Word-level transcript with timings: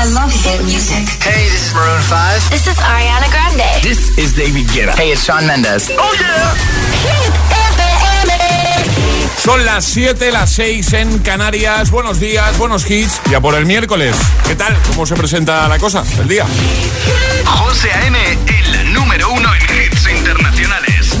I 0.00 0.04
love 0.14 0.32
hit 0.32 0.64
music. 0.64 1.04
Hey, 1.20 1.44
this 1.52 1.68
is 1.68 1.74
Maroon 1.74 2.00
5. 2.00 2.48
This 2.48 2.66
is 2.66 2.78
Ariana 2.78 3.28
Grande. 3.30 3.82
This 3.82 4.16
is 4.16 4.32
David 4.32 4.66
Guetta. 4.68 4.96
Hey, 4.96 5.12
it's 5.12 5.26
Shawn 5.26 5.46
Mendes. 5.46 5.90
Oh, 5.92 6.16
yeah. 6.18 6.54
Hit 7.04 7.34
FM. 7.76 8.32
Son 9.36 9.62
las 9.66 9.84
7, 9.84 10.32
las 10.32 10.52
6 10.52 10.94
en 10.94 11.18
Canarias. 11.18 11.90
Buenos 11.90 12.18
días, 12.18 12.56
buenos 12.56 12.90
hits. 12.90 13.20
Ya 13.30 13.42
por 13.42 13.54
el 13.54 13.66
miércoles. 13.66 14.16
¿Qué 14.46 14.54
tal? 14.54 14.74
¿Cómo 14.88 15.04
se 15.04 15.16
presenta 15.16 15.68
la 15.68 15.78
cosa? 15.78 16.02
El 16.18 16.28
día. 16.28 16.46
José 17.44 17.92
A.M., 17.92 18.38
el 18.46 18.94
número 18.94 19.30
uno 19.30 19.50
en 19.54 19.62
hits 19.84 20.08
internacionales. 20.08 21.14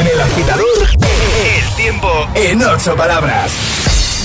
En 0.00 0.06
el 0.08 0.20
agitador, 0.20 0.88
el 1.44 1.76
tiempo 1.76 2.28
en 2.34 2.60
ocho 2.64 2.96
palabras. 2.96 3.52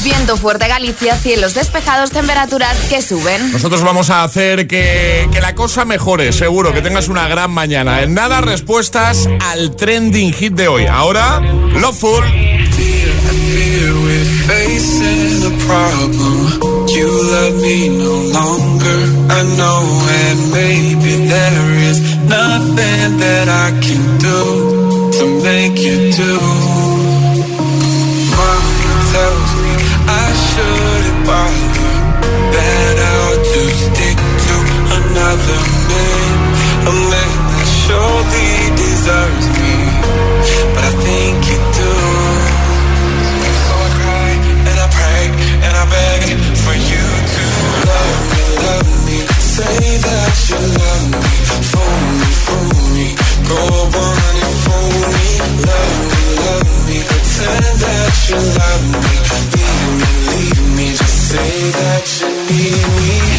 Viento 0.04 0.38
fuerte 0.38 0.68
Galicia, 0.68 1.16
cielos 1.16 1.54
despejados, 1.54 2.12
temperaturas 2.12 2.78
que 2.90 3.02
suben. 3.02 3.52
Nosotros 3.52 3.82
vamos 3.82 4.10
a 4.10 4.24
hacer 4.24 4.68
que, 4.68 5.30
que 5.32 5.42
la 5.42 5.56
cosa 5.56 5.86
mejore, 5.86 6.34
seguro, 6.34 6.74
que 6.74 6.82
tengas 6.82 7.08
una 7.08 7.28
gran 7.28 7.52
mañana. 7.52 8.02
En 8.02 8.14
nada, 8.14 8.42
respuestas 8.42 9.30
al 9.40 9.76
trending 9.76 10.34
hit 10.34 10.54
de 10.54 10.68
hoy. 10.68 10.86
Ahora, 10.86 11.40
Loveful. 11.40 12.24
fear 13.54 13.94
we're 14.06 14.32
facing 14.50 15.36
a 15.52 15.54
problem. 15.68 16.38
You 16.96 17.08
love 17.34 17.56
me 17.62 17.78
no 18.06 18.14
longer. 18.40 19.00
I 19.40 19.42
know, 19.60 19.82
and 20.22 20.40
maybe 20.52 21.14
there 21.34 21.70
is 21.90 21.98
nothing 22.38 23.10
that 23.24 23.48
I 23.66 23.70
can 23.86 24.04
do 24.30 24.40
to 25.18 25.24
make 25.48 25.78
you 25.88 25.98
do. 26.12 26.93
Just 33.54 33.80
stick 33.96 34.18
to 34.18 34.56
another 35.00 35.60
man, 35.90 36.30
a 36.84 36.94
man 37.12 37.32
that 37.52 37.68
surely 37.84 38.52
deserves 38.76 39.48
me. 39.60 39.76
But 40.74 40.84
I 40.84 40.94
think 41.06 41.38
you 41.50 41.60
do. 41.80 41.94
So 43.66 43.74
I 43.74 43.90
cry 44.00 44.30
and 44.70 44.78
I 44.86 44.88
pray 44.98 45.24
and 45.66 45.74
I 45.82 45.86
beg 45.96 46.22
for 46.64 46.76
you 46.76 47.06
to 47.34 47.44
love 47.88 48.20
me, 48.32 48.44
love 48.68 48.92
me. 49.08 49.18
Say 49.40 49.80
that 50.08 50.36
you 50.50 50.60
love 50.82 51.06
me. 51.14 51.24
Fool 51.72 52.02
me, 52.20 52.30
fool 52.46 52.74
me. 52.96 53.08
Go 53.48 53.83
that 61.76 62.06
you 62.20 62.30
need 62.50 62.86
me. 62.98 63.34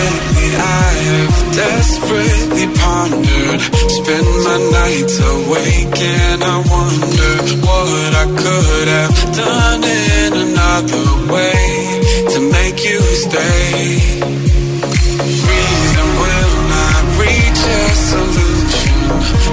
Lately 0.00 0.50
I 0.56 0.92
have 1.08 1.36
desperately 1.54 2.66
pondered 2.78 3.60
Spend 3.90 4.28
my 4.46 4.58
nights 4.72 5.16
awake 5.18 6.00
and 6.00 6.42
I 6.42 6.56
wonder 6.74 7.32
What 7.66 8.12
I 8.14 8.26
could 8.42 8.88
have 8.88 9.16
done 9.36 9.84
in 9.84 10.32
another 10.46 11.32
way 11.32 11.99
make 12.50 12.78
you 12.84 13.00
stay. 13.24 13.98
Reason 15.50 16.08
will 16.22 16.56
not 16.76 17.02
reach 17.22 17.60
a 17.78 17.84
solution. 18.10 18.98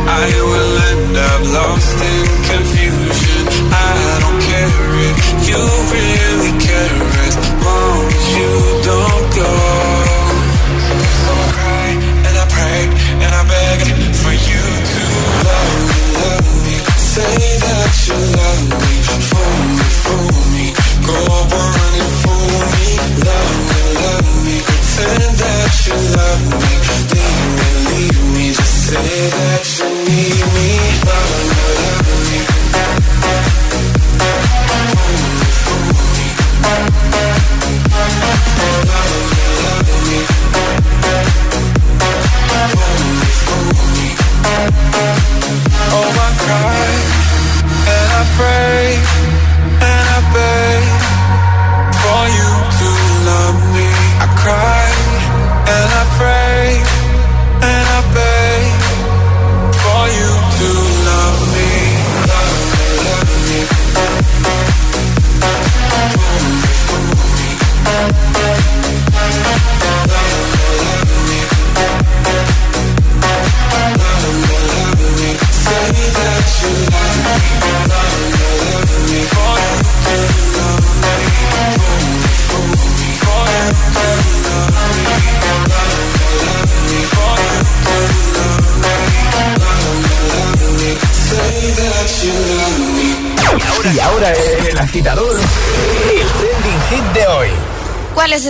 I 0.08 0.28
will 0.50 0.74
end 0.91 1.16
up 1.31 1.41
lost 1.57 1.97
in 2.13 2.25
confusion. 2.52 3.41
I 3.72 4.19
don't 4.24 4.41
care 4.52 4.81
if 5.09 5.18
you 5.50 5.62
really 5.94 6.17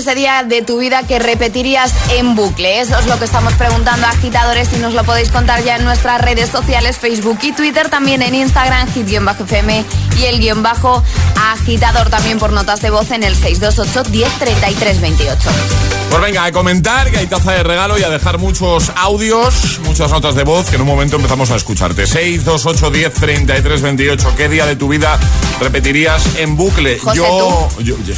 ¿Cuál 0.08 0.16
es 0.16 0.22
ese 0.22 0.30
día 0.30 0.44
de 0.48 0.62
tu 0.62 0.78
vida 0.80 1.04
que 1.04 1.20
repetirías 1.20 1.92
en 2.12 2.34
bucle? 2.34 2.80
Eso 2.80 2.98
es 2.98 3.08
lo 3.08 3.20
que 3.20 3.26
estamos 3.26 3.52
preguntando 3.56 4.08
a 4.08 4.12
agitadores 4.12 4.70
y 4.72 4.78
nos 4.78 4.94
lo 4.94 5.04
podéis 5.04 5.30
contar 5.32 5.62
ya 5.66 5.76
en 5.76 5.84
nuestras 5.84 6.22
redes 6.22 6.50
sociales, 6.50 6.98
Facebook 6.98 7.40
y 7.42 7.52
Twitter, 7.52 7.90
también 7.90 8.22
en 8.22 8.34
Instagram, 8.34 8.88
hit-fm 8.94 9.84
y 10.18 10.24
el 10.24 10.40
guion 10.40 10.64
bajo 10.64 11.04
agitador 11.52 12.10
también 12.10 12.40
por 12.40 12.54
notas 12.54 12.80
de 12.82 12.90
voz 12.90 13.12
en 13.12 13.24
el 13.24 13.36
628 13.36 14.10
10 14.10 15.02
28. 15.02 15.50
Pues 16.10 16.22
venga, 16.22 16.46
a 16.46 16.52
comentar 16.54 17.12
que 17.12 17.18
hay 17.18 17.28
taza 17.28 17.52
de 17.52 17.64
regalo 17.64 17.98
y 18.00 18.04
a 18.04 18.10
dejar 18.10 18.38
muchos 18.38 18.94
audios, 18.96 19.80
muchas 19.84 20.10
notas 20.10 20.36
de 20.36 20.46
voz 20.46 20.70
que 20.70 20.76
en 20.76 20.84
un 20.84 20.88
momento 20.88 21.18
empezamos 21.18 21.52
a 21.52 21.58
escucharte. 21.58 22.08
628 22.08 22.92
10 22.92 23.14
33 23.14 23.82
28. 23.82 24.34
¿Qué 24.38 24.48
día 24.48 24.66
de 24.66 24.78
tu 24.78 24.88
vida 24.88 25.20
repetirías 25.60 26.38
en 26.38 26.56
bucle? 26.56 26.98
José, 26.98 27.18
yo, 27.18 27.68
yo- 27.80 27.98
yo- 28.06 28.14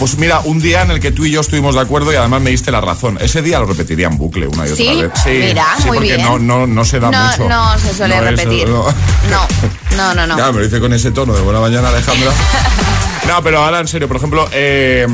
Pues 0.00 0.16
mira, 0.16 0.40
un 0.40 0.60
día 0.60 0.80
en 0.80 0.90
el 0.92 0.98
que 0.98 1.12
tú 1.12 1.26
y 1.26 1.30
yo 1.30 1.42
estuvimos 1.42 1.74
de 1.74 1.82
acuerdo 1.82 2.10
y 2.10 2.16
además 2.16 2.40
me 2.40 2.48
diste 2.50 2.72
la 2.72 2.80
razón. 2.80 3.18
Ese 3.20 3.42
día 3.42 3.58
lo 3.60 3.66
repetiría 3.66 4.06
en 4.06 4.16
bucle 4.16 4.46
una 4.48 4.66
y 4.66 4.74
¿Sí? 4.74 4.88
otra 5.04 5.24
vez. 5.26 5.48
Mira, 5.48 5.66
sí, 5.76 5.88
muy 5.88 5.96
porque 5.98 6.14
bien. 6.16 6.22
No, 6.26 6.38
no, 6.38 6.66
no 6.66 6.84
se 6.86 6.98
da 6.98 7.10
No, 7.10 7.22
mucho. 7.26 7.46
no 7.46 7.78
se 7.78 7.92
suele 7.94 8.18
repetir. 8.18 8.66
no. 8.66 8.84
No, 8.84 9.46
no, 9.98 10.14
no, 10.14 10.26
no. 10.26 10.38
Ya, 10.38 10.50
me 10.52 10.58
lo 10.60 10.64
dice 10.64 10.80
con 10.80 10.94
ese 10.94 11.10
tono 11.12 11.34
de 11.34 11.42
buena 11.42 11.60
mañana, 11.60 11.88
Alejandra. 11.90 12.32
No, 13.28 13.42
pero 13.44 13.62
ahora 13.62 13.78
en 13.80 13.86
serio, 13.86 14.08
por 14.08 14.16
ejemplo, 14.16 14.48
eh, 14.50 15.06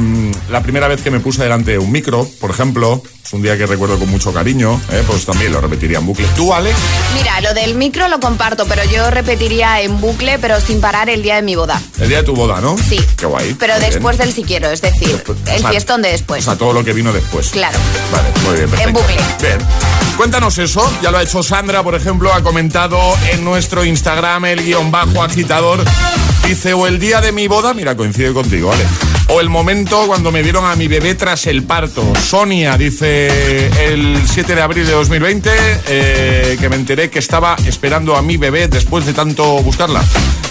la 0.49 0.63
primera 0.63 0.87
vez 0.89 1.03
que 1.03 1.11
me 1.11 1.19
puse 1.21 1.43
delante 1.43 1.73
de 1.73 1.79
un 1.79 1.91
micro, 1.91 2.27
por 2.41 2.51
ejemplo, 2.51 3.03
es 3.27 3.33
un 3.33 3.43
día 3.43 3.57
que 3.59 3.67
recuerdo 3.67 3.99
con 3.99 4.09
mucho 4.09 4.33
cariño, 4.33 4.81
¿eh? 4.93 5.03
pues 5.07 5.27
también 5.27 5.53
lo 5.53 5.61
repetiría 5.61 5.99
en 5.99 6.07
bucle. 6.07 6.27
¿Tú, 6.37 6.55
Ale? 6.55 6.73
Mira, 7.15 7.41
lo 7.41 7.55
del 7.55 7.75
micro 7.75 8.07
lo 8.09 8.21
comparto, 8.21 8.67
pero 8.67 8.85
yo 8.85 9.11
repetiría 9.11 9.81
en 9.81 10.01
bucle, 10.01 10.39
pero 10.39 10.61
sin 10.61 10.81
parar 10.81 11.11
el 11.11 11.23
día 11.25 11.35
de 11.35 11.43
mi 11.43 11.57
boda. 11.57 11.81
El 11.99 12.09
día 12.09 12.19
de 12.19 12.23
tu 12.23 12.35
boda, 12.37 12.61
¿no? 12.61 12.77
Sí. 12.79 13.01
Qué 13.17 13.27
guay. 13.27 13.55
Pero 13.59 13.73
Muy 13.75 13.81
bien. 13.81 13.93
después 13.93 14.19
del 14.19 14.33
si 14.33 14.45
quiero, 14.45 14.71
es 14.71 14.81
decir, 14.81 15.09
Después- 15.09 15.39
o 15.45 15.51
el 15.51 15.61
sea, 15.61 15.71
fiestón 15.71 16.03
de 16.03 16.09
O 16.09 16.13
después. 16.13 16.45
sea, 16.45 16.57
todo 16.57 16.73
lo 16.73 16.85
que 16.85 16.93
vino 16.93 17.13
después. 17.13 17.49
Claro. 17.49 17.77
Vale, 18.13 18.29
muy 18.45 18.57
bien, 18.59 18.71
perfecto. 18.71 18.89
En 18.89 18.95
bucle. 18.95 19.17
Bien. 19.43 19.59
Cuéntanos 20.17 20.57
eso, 20.59 20.89
ya 21.03 21.11
lo 21.11 21.19
ha 21.19 21.23
hecho 21.23 21.43
Sandra, 21.43 21.83
por 21.83 21.97
ejemplo, 21.97 22.33
ha 22.33 22.43
comentado 22.43 22.99
en 23.33 23.45
nuestro 23.45 23.85
Instagram 23.85 24.45
el 24.45 24.65
guion 24.65 24.91
bajo 24.93 25.23
agitador. 25.23 25.85
Dice, 26.47 26.75
o 26.75 26.87
el 26.87 27.01
día 27.01 27.21
de 27.21 27.33
mi 27.33 27.49
boda, 27.49 27.75
mira, 27.75 27.97
coincide 27.97 28.33
contigo, 28.33 28.69
¿vale? 28.69 28.85
O 29.29 29.41
el 29.41 29.49
momento 29.49 30.07
cuando 30.07 30.31
me 30.31 30.43
dieron 30.43 30.65
a 30.65 30.77
mi 30.77 30.87
bebé 30.89 31.15
tras 31.15 31.47
el 31.47 31.65
parto. 31.65 32.13
Sonia 32.17 32.77
dice, 32.77 33.67
el 33.93 34.23
7 34.27 34.55
de 34.55 34.63
abril 34.63 34.87
de 34.87 34.93
2020, 34.93 35.51
eh, 35.89 36.57
que 36.61 36.69
me 36.69 36.77
enteré 36.77 37.11
que 37.11 37.19
estaba 37.19 37.57
esperando 37.67 38.17
a 38.17 38.23
mi 38.23 38.37
bebé 38.37 38.69
después 38.69 39.05
de 39.05 39.13
tanto 39.13 39.63
buscarla. 39.63 40.05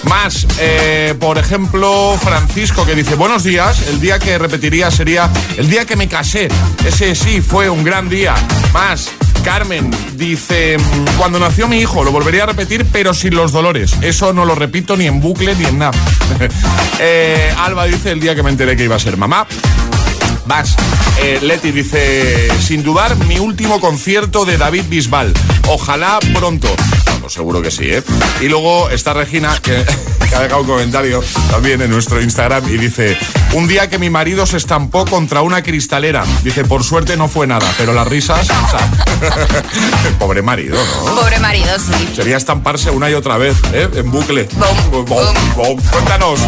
Más, 0.03 0.45
eh, 0.59 1.15
por 1.19 1.37
ejemplo, 1.37 2.17
Francisco 2.21 2.85
que 2.85 2.95
dice, 2.95 3.15
buenos 3.15 3.43
días, 3.43 3.87
el 3.87 3.99
día 3.99 4.19
que 4.19 4.37
repetiría 4.37 4.91
sería 4.91 5.29
el 5.57 5.69
día 5.69 5.85
que 5.85 5.95
me 5.95 6.07
casé. 6.07 6.49
Ese 6.85 7.15
sí 7.15 7.41
fue 7.41 7.69
un 7.69 7.83
gran 7.83 8.09
día. 8.09 8.35
Más, 8.73 9.09
Carmen 9.45 9.91
dice, 10.15 10.75
"Mm, 10.79 11.17
cuando 11.19 11.39
nació 11.39 11.67
mi 11.67 11.77
hijo, 11.77 12.03
lo 12.03 12.11
volvería 12.11 12.43
a 12.43 12.45
repetir, 12.47 12.83
pero 12.91 13.13
sin 13.13 13.35
los 13.35 13.51
dolores. 13.51 13.95
Eso 14.01 14.33
no 14.33 14.43
lo 14.43 14.55
repito 14.55 14.97
ni 14.97 15.05
en 15.05 15.21
bucle 15.21 15.55
ni 15.55 15.65
en 15.65 15.77
nada. 15.77 15.91
Eh, 16.97 17.53
Alba 17.57 17.85
dice, 17.85 18.11
el 18.11 18.21
día 18.21 18.35
que 18.35 18.41
me 18.41 18.49
enteré 18.49 18.77
que 18.77 18.85
iba 18.85 18.95
a 18.95 18.99
ser 18.99 19.17
mamá. 19.17 19.45
Vas. 20.45 20.75
Eh, 21.21 21.39
Leti 21.41 21.71
dice, 21.71 22.47
sin 22.61 22.83
dudar, 22.83 23.15
mi 23.25 23.39
último 23.39 23.79
concierto 23.79 24.45
de 24.45 24.57
David 24.57 24.83
Bisbal. 24.87 25.33
Ojalá 25.67 26.19
pronto. 26.33 26.67
Vamos, 27.05 27.33
seguro 27.33 27.61
que 27.61 27.71
sí, 27.71 27.85
¿eh? 27.85 28.03
Y 28.41 28.47
luego 28.47 28.89
está 28.89 29.13
Regina, 29.13 29.57
que, 29.61 29.83
que 30.29 30.35
ha 30.35 30.41
dejado 30.41 30.61
un 30.61 30.67
comentario 30.67 31.23
también 31.49 31.81
en 31.81 31.89
nuestro 31.89 32.21
Instagram 32.21 32.67
y 32.69 32.77
dice, 32.77 33.17
un 33.53 33.67
día 33.67 33.89
que 33.89 33.97
mi 33.97 34.09
marido 34.09 34.45
se 34.45 34.57
estampó 34.57 35.05
contra 35.05 35.41
una 35.41 35.63
cristalera. 35.63 36.23
Dice, 36.43 36.63
por 36.63 36.83
suerte 36.83 37.17
no 37.17 37.27
fue 37.27 37.47
nada, 37.47 37.67
pero 37.77 37.93
las 37.93 38.07
risas... 38.07 38.47
o 38.49 38.69
sea, 38.69 38.91
Pobre 40.19 40.41
marido, 40.41 40.77
¿no? 41.05 41.15
Pobre 41.15 41.39
marido, 41.39 41.77
sí. 41.79 42.09
Sería 42.15 42.37
estamparse 42.37 42.91
una 42.91 43.09
y 43.09 43.13
otra 43.13 43.37
vez, 43.37 43.57
¿eh? 43.73 43.89
En 43.95 44.11
bucle. 44.11 44.47
Bom, 44.53 45.05
Bom, 45.05 45.33
bom. 45.55 45.77
Cuéntanos. 45.91 46.39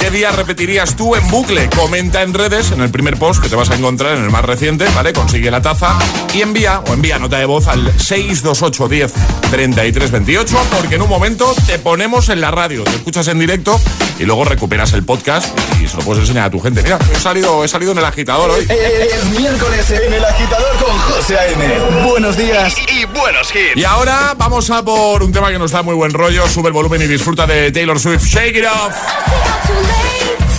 ¿Qué 0.00 0.10
día 0.10 0.32
repetirías 0.32 0.96
tú 0.96 1.14
en 1.14 1.28
bucle? 1.30 1.68
Comenta 1.76 2.22
en 2.22 2.32
redes, 2.32 2.72
en 2.72 2.80
el 2.80 2.90
primer 2.90 3.18
post 3.18 3.42
que 3.42 3.50
te 3.50 3.54
vas 3.54 3.70
a 3.70 3.74
encontrar 3.74 4.16
en 4.16 4.24
el 4.24 4.30
más 4.30 4.42
reciente, 4.42 4.86
¿vale? 4.94 5.12
Consigue 5.12 5.50
la 5.50 5.60
taza 5.60 5.98
y 6.32 6.40
envía 6.40 6.80
o 6.80 6.94
envía 6.94 7.18
nota 7.18 7.38
de 7.38 7.44
voz 7.44 7.68
al 7.68 7.92
628 8.00 8.88
10 8.88 9.12
33 9.50 10.10
28 10.10 10.56
porque 10.74 10.94
en 10.94 11.02
un 11.02 11.08
momento 11.10 11.54
te 11.66 11.78
ponemos 11.78 12.30
en 12.30 12.40
la 12.40 12.50
radio, 12.50 12.82
te 12.84 12.92
escuchas 12.92 13.28
en 13.28 13.38
directo 13.38 13.78
y 14.18 14.24
luego 14.24 14.44
recuperas 14.46 14.94
el 14.94 15.04
podcast 15.04 15.46
y 15.82 15.86
se 15.86 15.98
lo 15.98 16.02
puedes 16.02 16.22
enseñar 16.22 16.46
a 16.46 16.50
tu 16.50 16.60
gente. 16.60 16.82
Mira, 16.82 16.98
he 17.12 17.18
salido, 17.18 17.62
he 17.62 17.68
salido 17.68 17.92
en 17.92 17.98
el 17.98 18.04
agitador 18.04 18.50
hoy. 18.50 18.66
Es 18.70 19.24
miércoles 19.38 19.90
en 19.90 20.14
el 20.14 20.24
agitador 20.24 20.76
con 20.76 20.98
José 20.98 21.38
A.M. 21.38 22.04
Buenos 22.06 22.38
días. 22.38 22.74
Y 22.88 23.04
buenos 23.04 23.50
hits. 23.54 23.76
Y 23.76 23.84
ahora 23.84 24.34
vamos 24.36 24.70
a 24.70 24.82
por 24.82 25.22
un 25.22 25.32
tema 25.32 25.50
que 25.50 25.58
nos 25.58 25.72
da 25.72 25.82
muy 25.82 25.94
buen 25.94 26.12
rollo. 26.12 26.48
Sube 26.48 26.68
el 26.68 26.72
volumen 26.72 27.02
y 27.02 27.06
disfruta 27.06 27.46
de 27.46 27.70
Taylor 27.70 28.00
Swift. 28.00 28.24
Shake 28.24 28.56
it 28.56 28.64
off. 28.64 29.89
Late. 29.90 30.52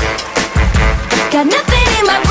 Got 1.32 1.46
nothing 1.48 1.88
in 2.00 2.06
my 2.08 2.31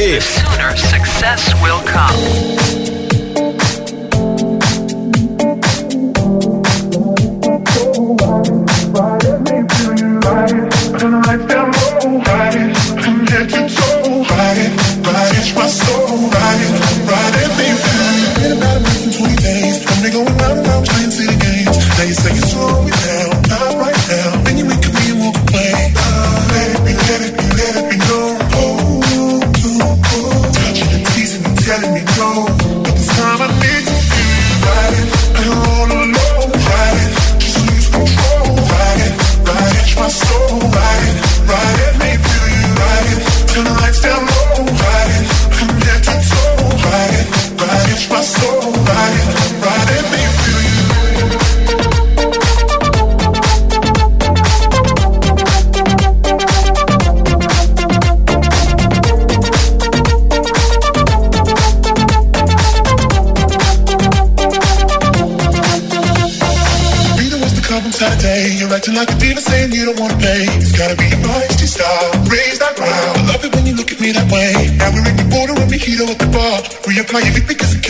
Hits. 0.00 0.39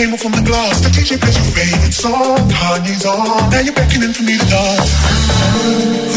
Came 0.00 0.14
off 0.14 0.20
from 0.20 0.32
the 0.32 0.40
glass. 0.40 0.80
The 0.80 0.88
DJ 0.88 1.20
plays 1.20 1.36
your 1.36 1.44
favorite 1.52 1.92
song, 1.92 2.48
Kanye's 2.48 3.04
on. 3.04 3.50
Now 3.50 3.60
you're 3.60 3.74
beckoning 3.74 4.14
for 4.14 4.22
me 4.22 4.38
to 4.38 4.46
dance. 4.46 6.09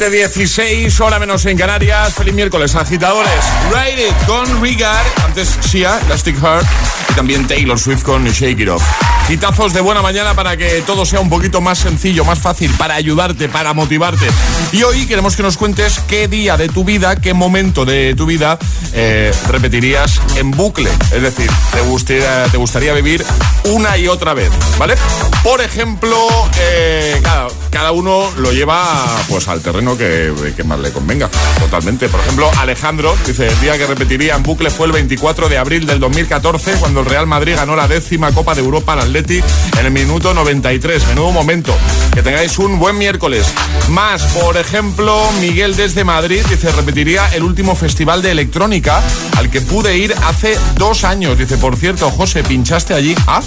7.16, 0.00 0.98
hora 1.00 1.18
menos 1.18 1.44
en 1.44 1.58
Canarias. 1.58 2.14
Feliz 2.14 2.32
miércoles, 2.32 2.74
agitadores. 2.74 3.44
Ride 3.70 4.08
It 4.08 4.14
con 4.26 4.62
Rigard. 4.62 5.04
Antes 5.26 5.58
Sia, 5.60 6.00
Elastic 6.06 6.40
Heart. 6.40 6.66
Y 7.10 7.12
también 7.12 7.46
Taylor 7.46 7.78
Swift 7.78 8.02
con 8.02 8.24
Shake 8.24 8.60
It 8.60 8.68
Off. 8.70 8.82
Quitazos 9.28 9.74
de 9.74 9.82
buena 9.82 10.00
mañana 10.00 10.32
para 10.32 10.56
que 10.56 10.82
todo 10.86 11.04
sea 11.04 11.20
un 11.20 11.28
poquito 11.28 11.60
más 11.60 11.80
sencillo, 11.80 12.24
más 12.24 12.38
fácil, 12.38 12.72
para 12.78 12.94
ayudarte, 12.94 13.50
para 13.50 13.74
motivarte. 13.74 14.26
Y 14.72 14.82
hoy 14.84 15.04
queremos 15.06 15.36
que 15.36 15.42
nos 15.42 15.58
cuentes 15.58 16.00
qué 16.08 16.28
día 16.28 16.56
de 16.56 16.70
tu 16.70 16.82
vida, 16.82 17.16
qué 17.16 17.34
momento 17.34 17.84
de 17.84 18.14
tu 18.14 18.24
vida 18.24 18.58
eh, 18.94 19.32
repetirías 19.48 20.18
en 20.36 20.50
bucle. 20.50 20.90
Es 21.12 21.20
decir, 21.20 21.50
te 21.74 21.82
gustaría, 21.82 22.44
te 22.44 22.56
gustaría 22.56 22.94
vivir 22.94 23.22
una 23.64 23.98
y 23.98 24.08
otra 24.08 24.32
vez, 24.32 24.50
¿vale? 24.78 24.94
Por 25.42 25.60
ejemplo, 25.60 26.16
eh, 26.58 27.20
cada, 27.22 27.48
cada 27.70 27.92
uno 27.92 28.30
lo 28.36 28.52
lleva 28.52 29.06
pues 29.28 29.48
al 29.48 29.60
terreno 29.60 29.96
que, 29.96 30.32
más 30.64 30.80
le 30.80 30.92
convenga. 30.92 31.28
Totalmente. 31.58 32.08
Por 32.08 32.20
ejemplo, 32.20 32.50
Alejandro 32.58 33.16
dice, 33.26 33.48
el 33.48 33.60
día 33.60 33.78
que 33.78 33.86
repetiría 33.86 34.36
en 34.36 34.42
bucle 34.42 34.70
fue 34.70 34.86
el 34.86 34.92
24 34.92 35.48
de 35.48 35.58
abril 35.58 35.86
del 35.86 36.00
2014, 36.00 36.72
cuando 36.74 37.00
el 37.00 37.06
Real 37.06 37.26
Madrid 37.26 37.54
ganó 37.56 37.76
la 37.76 37.88
décima 37.88 38.32
Copa 38.32 38.54
de 38.54 38.60
Europa 38.60 38.92
al 38.92 39.00
Atleti 39.00 39.40
en 39.78 39.86
el 39.86 39.90
minuto 39.90 40.34
93. 40.34 41.06
Menudo 41.08 41.32
momento. 41.32 41.74
Que 42.12 42.22
tengáis 42.22 42.58
un 42.58 42.78
buen 42.78 42.98
miércoles. 42.98 43.46
Más, 43.88 44.22
por 44.34 44.56
ejemplo, 44.56 45.20
Miguel 45.40 45.76
desde 45.76 46.04
Madrid 46.04 46.44
dice, 46.48 46.72
repetiría 46.72 47.28
el 47.28 47.42
último 47.42 47.74
festival 47.74 48.22
de 48.22 48.32
electrónica 48.32 49.02
al 49.36 49.50
que 49.50 49.60
pude 49.60 49.96
ir 49.96 50.14
hace 50.24 50.58
dos 50.76 51.04
años. 51.04 51.38
Dice, 51.38 51.56
por 51.56 51.76
cierto, 51.76 52.10
José, 52.10 52.42
¿pinchaste 52.42 52.94
allí? 52.94 53.14
Ah, 53.26 53.40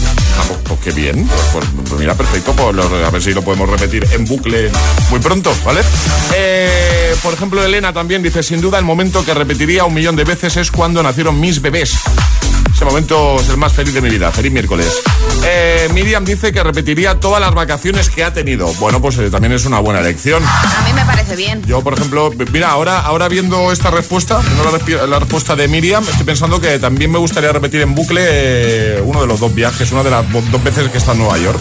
pues, 0.68 0.80
qué 0.84 0.92
bien. 0.92 1.28
Pues, 1.52 1.66
pues 1.90 2.00
mira, 2.00 2.16
perfecto. 2.16 2.54
Pues 2.54 2.78
a 2.78 3.10
ver 3.10 3.22
si 3.22 3.34
lo 3.34 3.42
podemos 3.42 3.70
repetir 3.70 4.06
en 4.14 4.26
bucle 4.26 4.72
muy 5.10 5.20
pronto, 5.20 5.54
¿vale? 5.66 5.82
Eh, 6.36 7.16
por 7.22 7.34
ejemplo, 7.34 7.64
Elena 7.64 7.94
también 7.94 8.22
dice, 8.24 8.44
sin 8.44 8.62
duda 8.62 8.80
el 8.80 8.86
momento 8.86 9.26
que 9.26 9.34
repetiría 9.34 9.86
un 9.86 9.94
millón 9.94 10.16
de 10.16 10.24
veces 10.24 10.58
es 10.58 10.72
cuando 10.72 11.02
nacieron 11.04 11.40
mis 11.40 11.62
bebés. 11.62 11.98
Ese 12.74 12.86
momento 12.86 13.40
es 13.40 13.50
el 13.50 13.58
más 13.58 13.72
feliz 13.72 13.94
de 13.94 14.02
mi 14.02 14.10
vida. 14.10 14.32
Feliz 14.32 14.52
miércoles. 14.52 14.88
Eh, 15.46 15.88
Miriam 15.94 16.26
dice 16.26 16.52
que 16.52 16.64
repetiría 16.64 17.20
todas 17.20 17.40
las 17.40 17.54
vacaciones 17.54 18.10
que 18.10 18.24
ha 18.24 18.34
tenido. 18.34 18.68
Bueno, 18.76 19.00
pues 19.02 19.18
eh, 19.20 19.30
también 19.30 19.54
es 19.54 19.66
una 19.66 19.80
buena 19.80 20.00
elección. 20.00 20.44
A 20.44 20.82
mí 20.86 20.92
me 20.94 21.06
parece 21.06 21.36
bien. 21.36 21.62
Yo, 21.66 21.82
por 21.82 21.94
ejemplo, 21.94 22.32
mira, 22.52 22.72
ahora, 22.72 23.00
ahora 23.02 23.28
viendo 23.28 23.72
esta 23.72 23.92
respuesta, 23.92 24.40
viendo 24.42 24.98
la, 24.98 25.08
la 25.08 25.20
respuesta 25.20 25.56
de 25.56 25.68
Miriam, 25.68 26.04
estoy 26.10 26.26
pensando 26.26 26.60
que 26.60 26.80
también 26.80 27.12
me 27.12 27.20
gustaría 27.20 27.52
repetir 27.52 27.82
en 27.82 27.94
bucle 27.94 28.22
eh, 28.26 29.02
uno 29.06 29.22
de 29.22 29.28
los 29.28 29.40
dos 29.40 29.54
viajes, 29.54 29.92
una 29.92 30.04
de 30.04 30.10
las 30.10 30.26
dos 30.32 30.64
veces 30.64 30.90
que 30.90 30.98
estado 30.98 31.14
en 31.14 31.20
Nueva 31.20 31.38
York. 31.38 31.60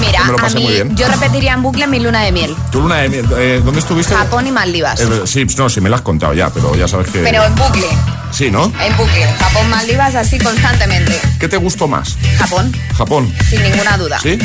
Mira, 0.00 0.24
me 0.24 0.32
lo 0.32 0.38
a 0.38 0.42
pasé 0.42 0.56
mí 0.56 0.64
muy 0.64 0.72
bien. 0.72 0.96
yo 0.96 1.06
repetiría 1.08 1.54
en 1.54 1.62
bucle 1.62 1.86
mi 1.86 2.00
luna 2.00 2.22
de 2.22 2.32
miel. 2.32 2.56
¿Tu 2.72 2.80
luna 2.80 2.96
de 2.96 3.08
miel, 3.08 3.26
eh, 3.38 3.62
¿Dónde 3.64 3.80
estuviste? 3.80 4.14
Japón 4.14 4.46
y 4.46 4.50
Maldivas. 4.50 5.00
Sí, 5.24 5.46
no, 5.56 5.68
sí 5.68 5.80
me 5.80 5.88
la 5.88 5.96
has 5.96 6.02
contado 6.02 6.34
ya, 6.34 6.50
pero 6.50 6.74
ya 6.74 6.88
sabes 6.88 7.08
que... 7.10 7.20
Pero 7.20 7.42
en 7.44 7.54
bucle, 7.54 7.86
Sí, 8.32 8.50
¿no? 8.50 8.72
en 8.80 8.96
bucle. 8.96 9.26
Japón, 9.38 9.68
Maldivas, 9.70 10.14
así 10.14 10.38
constantemente. 10.42 11.20
¿Qué 11.38 11.48
te 11.48 11.56
gustó 11.56 11.88
más? 11.88 12.16
Japón, 12.38 12.72
Japón. 12.96 13.34
sin 13.48 13.62
ninguna 13.62 13.96
duda. 13.96 14.18
¿Sí? 14.20 14.38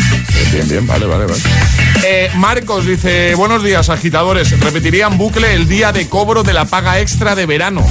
Bien, 0.52 0.68
bien, 0.68 0.88
vale, 0.88 1.06
vale, 1.06 1.26
vale. 1.26 1.42
Eh, 2.04 2.30
Marcos 2.36 2.86
dice, 2.86 3.36
buenos 3.36 3.64
días, 3.64 3.90
agitadores. 3.90 4.60
Repetiría 4.60 5.08
en 5.08 5.18
bucle 5.18 5.54
el 5.54 5.68
día 5.68 5.92
de 5.92 6.08
cobro 6.08 6.44
de 6.44 6.54
la 6.54 6.66
paga 6.66 7.00
extra 7.00 7.36
de 7.36 7.46
verano. 7.46 7.86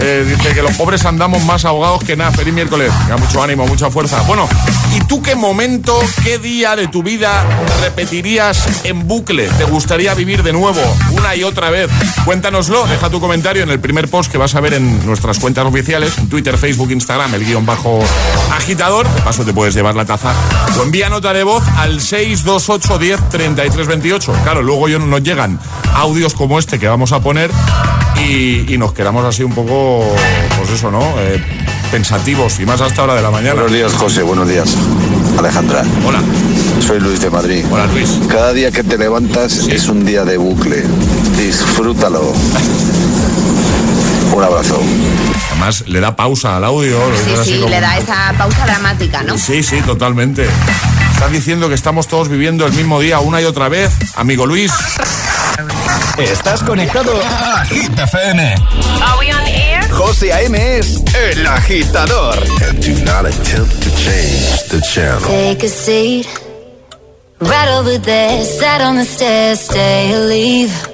Eh, 0.00 0.24
dice 0.28 0.52
que 0.54 0.62
los 0.62 0.72
pobres 0.72 1.04
andamos 1.04 1.42
más 1.44 1.64
ahogados 1.64 2.02
que 2.04 2.16
nada. 2.16 2.32
Feliz 2.32 2.52
miércoles. 2.52 2.92
Venga, 3.04 3.16
mucho 3.16 3.42
ánimo, 3.42 3.66
mucha 3.66 3.90
fuerza. 3.90 4.20
Bueno, 4.22 4.48
¿y 4.94 5.00
tú 5.04 5.22
qué 5.22 5.34
momento, 5.36 5.98
qué 6.22 6.38
día 6.38 6.74
de 6.76 6.88
tu 6.88 7.02
vida 7.02 7.44
repetirías 7.82 8.84
en 8.84 9.06
bucle? 9.06 9.48
¿Te 9.56 9.64
gustaría 9.64 10.14
vivir 10.14 10.42
de 10.42 10.52
nuevo, 10.52 10.80
una 11.12 11.34
y 11.36 11.44
otra 11.44 11.70
vez? 11.70 11.90
Cuéntanoslo, 12.24 12.86
deja 12.86 13.08
tu 13.10 13.20
comentario 13.20 13.62
en 13.62 13.70
el 13.70 13.78
primer 13.80 14.08
post 14.08 14.30
que 14.30 14.38
vas 14.38 14.54
a 14.54 14.60
ver 14.60 14.74
en 14.74 15.06
nuestras 15.06 15.38
cuentas 15.38 15.64
oficiales, 15.64 16.16
en 16.18 16.28
Twitter, 16.28 16.58
Facebook, 16.58 16.90
Instagram, 16.90 17.34
el 17.34 17.44
guion 17.44 17.64
bajo 17.64 18.00
agitador. 18.52 19.08
De 19.08 19.20
paso 19.22 19.44
te 19.44 19.52
puedes 19.52 19.74
llevar 19.74 19.94
la 19.94 20.04
taza. 20.04 20.32
O 20.78 20.82
envía 20.82 21.08
nota 21.08 21.32
de 21.32 21.44
voz 21.44 21.62
al 21.78 22.00
628 22.00 22.98
10 22.98 23.28
33 23.30 23.86
28. 23.86 24.32
Claro, 24.42 24.62
luego 24.62 24.88
yo- 24.88 24.98
nos 24.98 25.22
llegan 25.22 25.58
audios 25.94 26.34
como 26.34 26.58
este 26.58 26.78
que 26.78 26.88
vamos 26.88 27.12
a 27.12 27.20
poner 27.20 27.50
y, 28.24 28.64
y 28.72 28.78
nos 28.78 28.92
quedamos 28.92 29.24
así 29.24 29.42
un 29.42 29.52
poco, 29.54 30.04
pues 30.58 30.70
eso, 30.70 30.90
¿no? 30.90 31.00
Eh, 31.18 31.42
pensativos 31.90 32.58
y 32.60 32.66
más 32.66 32.80
hasta 32.80 33.02
hora 33.04 33.14
de 33.14 33.22
la 33.22 33.30
mañana. 33.30 33.54
Buenos 33.54 33.72
días, 33.72 33.92
José. 33.92 34.22
Buenos 34.22 34.48
días, 34.48 34.74
Alejandra. 35.38 35.82
Hola, 36.06 36.20
Soy 36.80 37.00
Luis 37.00 37.20
de 37.20 37.30
Madrid. 37.30 37.64
hola 37.70 37.86
Luis. 37.86 38.18
Cada 38.28 38.52
día 38.52 38.70
que 38.70 38.82
te 38.82 38.98
levantas 38.98 39.68
es 39.68 39.88
un 39.88 40.04
día 40.04 40.24
de 40.24 40.36
bucle. 40.36 40.82
Disfrútalo. 41.36 42.32
Un 44.34 44.42
abrazo. 44.42 44.80
Además, 45.52 45.84
le 45.86 46.00
da 46.00 46.16
pausa 46.16 46.56
al 46.56 46.64
audio. 46.64 46.98
Sí, 47.24 47.30
sí, 47.44 47.56
como- 47.58 47.68
le 47.70 47.80
da 47.80 47.96
esa 47.98 48.34
pausa 48.36 48.64
dramática, 48.66 49.22
¿no? 49.22 49.38
Sí, 49.38 49.62
sí, 49.62 49.80
totalmente. 49.82 50.48
Estás 51.12 51.30
diciendo 51.30 51.68
que 51.68 51.74
estamos 51.76 52.08
todos 52.08 52.28
viviendo 52.28 52.66
el 52.66 52.72
mismo 52.72 52.98
día 52.98 53.20
una 53.20 53.40
y 53.40 53.44
otra 53.44 53.68
vez, 53.68 53.92
amigo 54.16 54.46
Luis. 54.46 54.72
Estás 56.18 56.62
conectado 56.62 57.12
a 57.22 57.64
Hit 57.66 57.98
FM. 57.98 58.54
Are 59.02 59.18
we 59.18 59.32
on 59.32 59.46
air? 59.46 59.82
José 59.90 60.32
A.M. 60.32 60.56
es 60.78 61.02
el 61.14 61.46
agitador. 61.46 62.36
And 62.68 62.80
do 62.82 62.94
not 63.04 63.26
attempt 63.26 63.82
to 63.82 63.90
change 63.96 64.68
the 64.68 64.80
channel. 64.82 65.20
Take 65.26 65.64
a 65.64 65.68
seat. 65.68 66.26
Right 67.40 67.68
over 67.68 67.98
there, 67.98 68.44
sat 68.44 68.80
on 68.80 68.96
the 68.96 69.04
stairs, 69.04 69.60
stay 69.60 70.14
or 70.14 70.26
leave. 70.26 70.93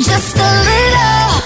just 0.00 0.36
a 0.36 0.40
little. 0.40 1.45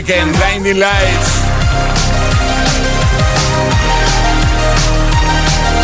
Weeknd, 0.00 0.34
Blinding 0.34 0.80
Lights. 0.80 1.42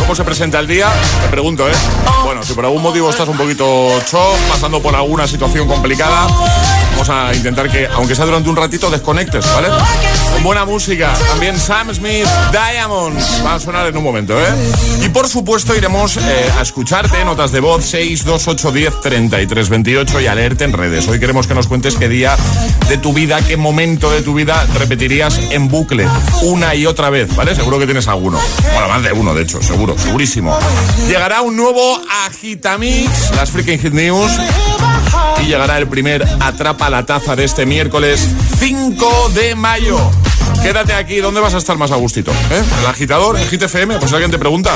¿Cómo 0.00 0.14
se 0.14 0.24
presenta 0.24 0.58
el 0.58 0.66
día? 0.66 0.88
Te 1.20 1.28
pregunto, 1.28 1.68
¿eh? 1.68 1.74
Si 2.46 2.54
por 2.54 2.64
algún 2.64 2.80
motivo 2.80 3.10
estás 3.10 3.26
un 3.26 3.36
poquito 3.36 4.00
chof, 4.08 4.38
pasando 4.48 4.80
por 4.80 4.94
alguna 4.94 5.26
situación 5.26 5.66
complicada, 5.66 6.28
vamos 6.92 7.08
a 7.10 7.34
intentar 7.34 7.68
que, 7.68 7.88
aunque 7.88 8.14
sea 8.14 8.24
durante 8.24 8.48
un 8.48 8.54
ratito, 8.54 8.88
desconectes, 8.88 9.44
¿vale? 9.52 9.66
Con 10.32 10.44
buena 10.44 10.64
música. 10.64 11.12
También 11.28 11.58
Sam 11.58 11.92
Smith, 11.92 12.28
Diamonds. 12.52 13.42
Va 13.44 13.54
a 13.54 13.60
sonar 13.60 13.88
en 13.88 13.96
un 13.96 14.04
momento, 14.04 14.40
¿eh? 14.40 14.46
Y 15.04 15.08
por 15.08 15.28
supuesto 15.28 15.74
iremos 15.74 16.18
eh, 16.18 16.52
a 16.56 16.62
escucharte, 16.62 17.24
notas 17.24 17.50
de 17.50 17.58
voz 17.58 17.84
62810 17.84 19.00
3328 19.00 20.20
y 20.20 20.26
a 20.28 20.34
leerte 20.36 20.62
en 20.62 20.72
redes. 20.72 21.08
Hoy 21.08 21.18
queremos 21.18 21.48
que 21.48 21.54
nos 21.54 21.66
cuentes 21.66 21.96
qué 21.96 22.08
día 22.08 22.36
de 22.88 22.96
tu 22.96 23.12
vida, 23.12 23.40
qué 23.42 23.56
momento 23.56 24.08
de 24.08 24.22
tu 24.22 24.34
vida 24.34 24.64
repetirías 24.74 25.36
en 25.50 25.66
bucle 25.66 26.06
una 26.42 26.76
y 26.76 26.86
otra 26.86 27.10
vez, 27.10 27.34
¿vale? 27.34 27.56
Seguro 27.56 27.80
que 27.80 27.86
tienes 27.86 28.06
alguno. 28.06 28.38
Bueno, 28.72 28.88
más 28.88 29.02
de 29.02 29.12
uno, 29.12 29.34
de 29.34 29.42
hecho, 29.42 29.60
seguro, 29.60 29.98
segurísimo. 29.98 30.56
Llegará 31.08 31.42
un 31.42 31.56
nuevo 31.56 32.00
Agitamix, 32.36 33.30
las 33.34 33.50
Freaking 33.50 33.78
Hit 33.78 33.94
News. 33.94 34.30
Y 35.42 35.46
llegará 35.46 35.78
el 35.78 35.88
primer 35.88 36.22
Atrapa 36.40 36.90
la 36.90 37.06
Taza 37.06 37.34
de 37.34 37.44
este 37.44 37.64
miércoles 37.64 38.28
5 38.58 39.30
de 39.34 39.54
mayo. 39.54 39.98
Quédate 40.62 40.92
aquí, 40.92 41.16
¿dónde 41.16 41.40
vas 41.40 41.54
a 41.54 41.58
estar 41.58 41.78
más 41.78 41.92
a 41.92 41.96
gustito? 41.96 42.32
¿Eh? 42.32 42.62
¿El 42.80 42.86
agitador? 42.86 43.38
¿El 43.38 43.48
Hit 43.48 43.62
FM? 43.62 43.98
Pues 43.98 44.12
alguien 44.12 44.30
te 44.30 44.38
pregunta. 44.38 44.70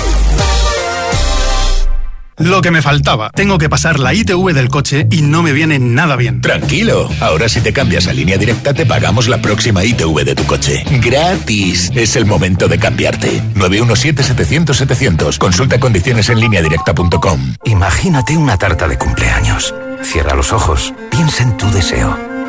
Lo 2.41 2.63
que 2.63 2.71
me 2.71 2.81
faltaba. 2.81 3.31
Tengo 3.31 3.59
que 3.59 3.69
pasar 3.69 4.01
la 4.01 4.15
ITV 4.15 4.55
del 4.55 4.69
coche 4.69 5.07
y 5.11 5.21
no 5.21 5.43
me 5.43 5.53
viene 5.53 5.79
nada 5.79 6.17
bien. 6.17 6.41
Tranquilo, 6.41 7.11
ahora 7.21 7.51
si 7.51 7.61
te 7.61 7.75
cambias 7.75 8.09
a 8.09 8.15
línea 8.15 8.39
directa 8.39 8.73
te 8.73 8.87
pagamos 8.87 9.29
la 9.29 9.43
próxima 9.43 9.85
ITV 9.85 10.25
de 10.25 10.35
tu 10.35 10.45
coche. 10.47 10.83
Gratis. 11.03 11.93
Es 11.95 12.17
el 12.17 12.25
momento 12.25 12.67
de 12.67 12.79
cambiarte. 12.79 13.43
917-700-700. 13.57 15.37
Consulta 15.37 15.79
condiciones 15.79 16.31
en 16.31 16.41
línea 16.41 16.63
directa.com. 16.63 17.57
Imagínate 17.65 18.39
una 18.39 18.57
tarta 18.57 18.89
de 18.89 18.97
cumpleaños. 18.97 19.75
Cierra 20.03 20.35
los 20.35 20.53
ojos, 20.53 20.95
piensa 21.11 21.43
en 21.43 21.59
tu 21.59 21.71
deseo. 21.71 22.30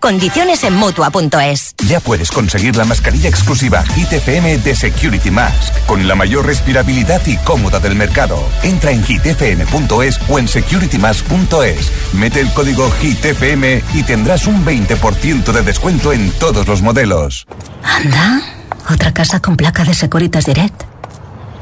Condiciones 0.00 0.62
en 0.64 0.74
mutua.es. 0.74 1.74
Ya 1.88 2.00
puedes 2.00 2.30
conseguir 2.30 2.76
la 2.76 2.84
mascarilla 2.84 3.28
exclusiva 3.28 3.84
Hit 3.94 4.12
FM 4.12 4.58
de 4.58 4.76
Security 4.76 5.30
Mask, 5.30 5.74
con 5.86 6.06
la 6.06 6.14
mayor 6.14 6.46
respirabilidad 6.46 7.20
y 7.26 7.36
cómoda 7.38 7.80
del 7.80 7.94
mercado. 7.94 8.38
Entra 8.62 8.90
en 8.90 9.02
hitfm.es 9.02 10.20
o 10.28 10.38
en 10.38 10.48
securitymask.es. 10.48 11.92
Mete 12.12 12.40
el 12.40 12.52
código 12.52 12.90
HITFM 13.00 13.82
y 13.94 14.02
tendrás 14.02 14.46
un 14.46 14.64
20% 14.64 15.52
de 15.52 15.62
descuento 15.62 16.12
en 16.12 16.30
todos 16.32 16.68
los 16.68 16.82
modelos. 16.82 17.46
Anda, 17.82 18.42
otra 18.90 19.12
casa 19.12 19.40
con 19.40 19.56
placa 19.56 19.84
de 19.84 19.94
Securitas 19.94 20.44
Direct. 20.44 20.82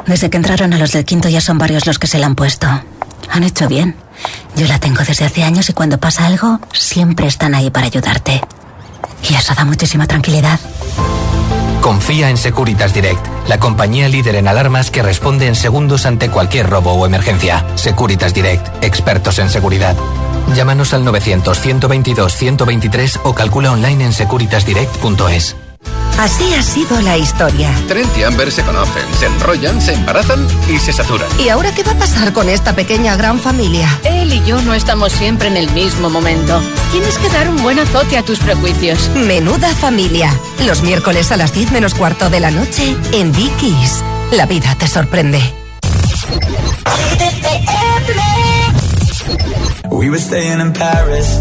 Desde 0.06 0.28
que 0.28 0.36
entraron 0.36 0.72
a 0.74 0.78
los 0.78 0.92
del 0.92 1.04
quinto 1.04 1.28
ya 1.28 1.40
son 1.40 1.58
varios 1.58 1.86
los 1.86 1.98
que 1.98 2.06
se 2.06 2.18
la 2.18 2.26
han 2.26 2.34
puesto. 2.34 2.68
Han 3.30 3.44
hecho 3.44 3.68
bien. 3.68 3.96
Yo 4.56 4.66
la 4.66 4.78
tengo 4.78 5.02
desde 5.02 5.24
hace 5.24 5.42
años 5.42 5.68
y 5.68 5.72
cuando 5.72 5.98
pasa 5.98 6.26
algo, 6.26 6.60
siempre 6.72 7.26
están 7.26 7.54
ahí 7.54 7.70
para 7.70 7.86
ayudarte. 7.86 8.40
Y 9.28 9.34
eso 9.34 9.54
da 9.54 9.64
muchísima 9.64 10.06
tranquilidad. 10.06 10.60
Confía 11.80 12.30
en 12.30 12.38
Securitas 12.38 12.94
Direct, 12.94 13.26
la 13.46 13.60
compañía 13.60 14.08
líder 14.08 14.36
en 14.36 14.48
alarmas 14.48 14.90
que 14.90 15.02
responde 15.02 15.48
en 15.48 15.54
segundos 15.54 16.06
ante 16.06 16.30
cualquier 16.30 16.70
robo 16.70 16.92
o 16.92 17.04
emergencia. 17.04 17.66
Securitas 17.74 18.32
Direct, 18.32 18.82
expertos 18.82 19.38
en 19.38 19.50
seguridad. 19.50 19.94
Llámanos 20.54 20.94
al 20.94 21.04
900-122-123 21.04 23.20
o 23.24 23.34
calcula 23.34 23.72
online 23.72 24.04
en 24.04 24.14
securitasdirect.es. 24.14 25.56
Así 26.18 26.54
ha 26.54 26.62
sido 26.62 27.00
la 27.00 27.18
historia. 27.18 27.74
Trent 27.88 28.16
y 28.16 28.22
Amber 28.22 28.52
se 28.52 28.62
conocen, 28.62 29.02
se 29.18 29.26
enrollan, 29.26 29.80
se 29.80 29.94
embarazan 29.94 30.46
y 30.68 30.78
se 30.78 30.92
saturan. 30.92 31.28
¿Y 31.40 31.48
ahora 31.48 31.74
qué 31.74 31.82
va 31.82 31.90
a 31.92 31.98
pasar 31.98 32.32
con 32.32 32.48
esta 32.48 32.76
pequeña 32.76 33.16
gran 33.16 33.40
familia? 33.40 33.88
Él 34.04 34.32
y 34.32 34.44
yo 34.44 34.62
no 34.62 34.74
estamos 34.74 35.12
siempre 35.12 35.48
en 35.48 35.56
el 35.56 35.68
mismo 35.72 36.10
momento. 36.10 36.62
Tienes 36.92 37.18
que 37.18 37.28
dar 37.30 37.48
un 37.48 37.60
buen 37.62 37.80
azote 37.80 38.16
a 38.16 38.22
tus 38.22 38.38
prejuicios. 38.38 39.10
Menuda 39.26 39.74
familia. 39.74 40.32
Los 40.64 40.82
miércoles 40.82 41.32
a 41.32 41.36
las 41.36 41.52
10 41.52 41.72
menos 41.72 41.94
cuarto 41.94 42.30
de 42.30 42.38
la 42.38 42.52
noche 42.52 42.96
en 43.12 43.32
Dickies. 43.32 44.04
La 44.30 44.46
vida 44.46 44.72
te 44.78 44.86
sorprende. 44.86 45.40
We 49.90 50.10
were 50.10 50.18
staying 50.18 50.60
in 50.60 50.72
Paris 50.72 51.40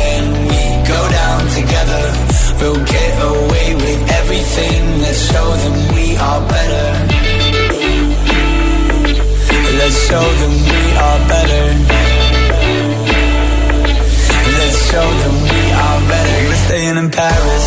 We'll 2.61 2.85
get 2.85 3.13
away 3.25 3.73
with 3.73 4.01
everything. 4.21 5.01
Let's 5.01 5.33
show 5.33 5.49
them 5.49 5.95
we 5.97 6.15
are 6.15 6.41
better. 6.45 6.87
Let's 9.81 9.97
show 10.05 10.21
them 10.21 10.53
we 10.69 10.81
are 10.93 11.19
better. 11.25 11.65
Let's 14.61 14.77
show 14.93 15.07
them 15.21 15.35
we 15.41 15.63
are 15.73 15.99
better. 16.05 16.37
We're 16.45 16.63
staying 16.69 16.97
in 17.01 17.09
Paris. 17.09 17.65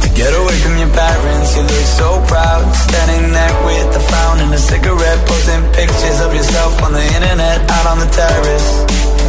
To 0.00 0.08
get 0.16 0.32
away 0.32 0.56
from 0.64 0.78
your 0.80 0.92
parents, 0.96 1.56
you 1.56 1.62
look 1.68 1.88
so 2.00 2.24
proud. 2.24 2.72
Standing 2.72 3.32
there 3.36 3.56
with 3.68 4.00
a 4.00 4.00
frown 4.00 4.40
and 4.40 4.54
a 4.54 4.58
cigarette, 4.58 5.20
posting 5.28 5.60
pictures 5.76 6.20
of 6.24 6.32
yourself 6.32 6.82
on 6.82 6.94
the 6.94 7.04
internet, 7.04 7.68
out 7.68 7.86
on 7.92 7.98
the 7.98 8.08
terrace. 8.16 9.19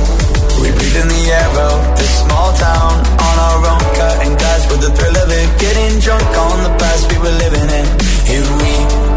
We 0.62 0.70
breathe 0.70 0.98
in 1.02 1.08
the 1.10 1.24
air 1.34 1.52
of 1.74 1.98
this 1.98 2.14
small 2.22 2.54
town 2.54 2.94
on 3.02 3.36
our 3.50 3.60
own, 3.66 3.84
cutting 3.98 4.36
glass 4.38 4.62
with 4.70 4.82
the 4.86 4.92
thrill 4.94 5.18
of 5.18 5.30
it. 5.34 5.48
Getting 5.58 6.00
drunk 6.00 6.30
on 6.38 6.56
the 6.62 6.74
past 6.78 7.10
we 7.10 7.18
were 7.18 7.36
living 7.42 7.66
in. 7.66 7.88
If 8.30 8.46
we 8.62 8.76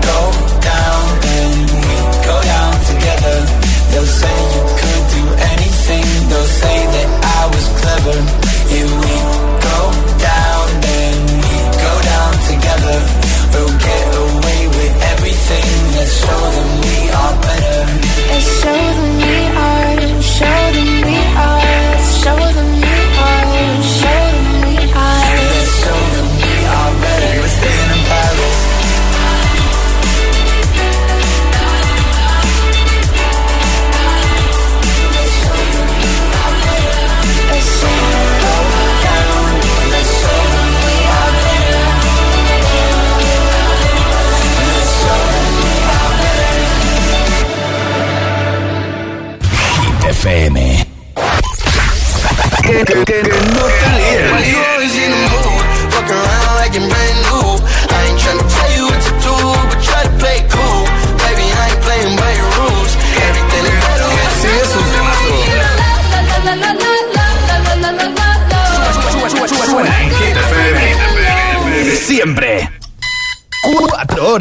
go 0.08 0.20
down, 0.64 1.02
then 1.20 1.50
we 1.84 1.96
go 2.24 2.36
down 2.48 2.72
together. 2.88 3.36
They'll 3.92 4.08
say 4.08 4.36
you 4.56 4.64
could 4.80 5.04
do 5.20 5.24
anything. 5.52 6.06
They'll 6.32 6.52
say 6.64 6.76
that 6.96 7.08
I 7.38 7.42
was 7.52 7.66
clever. 7.76 8.18
If 8.80 8.88
we 9.04 9.16
go 9.68 9.80
down, 10.16 10.64
then 10.80 11.16
we 11.44 11.56
go 11.76 11.92
down 12.08 12.32
together. 12.48 12.96
Let's 15.96 16.14
show 16.20 16.40
them 16.56 16.70
we 16.82 16.96
are 17.20 17.34
better. 17.40 17.80
Let's 18.30 18.48
show 18.60 18.80
them 18.98 19.16
we 19.22 19.34
are, 19.66 20.22
show 20.22 20.60
them 20.74 20.90
we 21.06 21.18
are, 21.46 21.98
show 22.20 22.40
them 22.56 22.70
we 22.82 23.03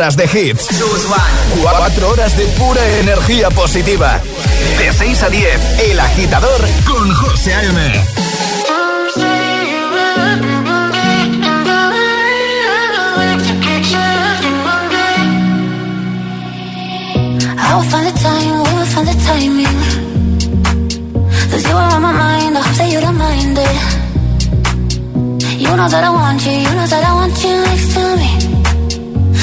horas 0.04 0.18
de 0.18 0.26
hits. 0.26 0.68
Cuatro 1.62 2.10
horas 2.10 2.36
de 2.36 2.46
pura 2.60 2.86
energía 3.00 3.50
positiva. 3.52 4.20
De 4.78 4.92
6 4.92 5.24
a 5.24 5.30
10, 5.30 5.80
El 5.80 5.98
Agitador 5.98 6.60
con 6.86 7.10
José 7.16 7.54
A.M. 7.54 8.04
I 17.56 17.76
will 17.76 17.84
find 17.90 18.06
the 18.06 18.12
time, 18.20 18.60
we 18.76 18.86
find 18.88 19.08
the 19.08 19.16
timing. 19.24 19.80
Cause 21.50 21.64
you 21.64 21.78
are 21.78 21.94
on 21.96 22.02
my 22.02 22.12
mind, 22.12 22.58
I 22.58 22.62
hope 22.62 22.76
that 22.76 22.90
you 22.92 23.00
don't 23.00 23.18
mind 23.18 23.58
it. 23.58 23.78
You 25.62 25.74
know 25.78 25.88
that 25.88 26.04
I 26.04 26.10
want 26.10 26.46
you, 26.46 26.52
you 26.52 26.76
know 26.76 26.88
that 26.88 27.04
I 27.06 27.14
want 27.14 27.42
you. 27.42 27.53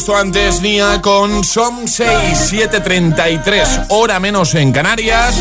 justo 0.00 0.16
antes 0.16 0.62
Nia 0.62 1.02
con 1.02 1.44
Som 1.44 1.86
6, 1.86 2.08
7.33, 2.52 3.86
hora 3.88 4.18
menos 4.18 4.54
en 4.54 4.72
Canarias. 4.72 5.36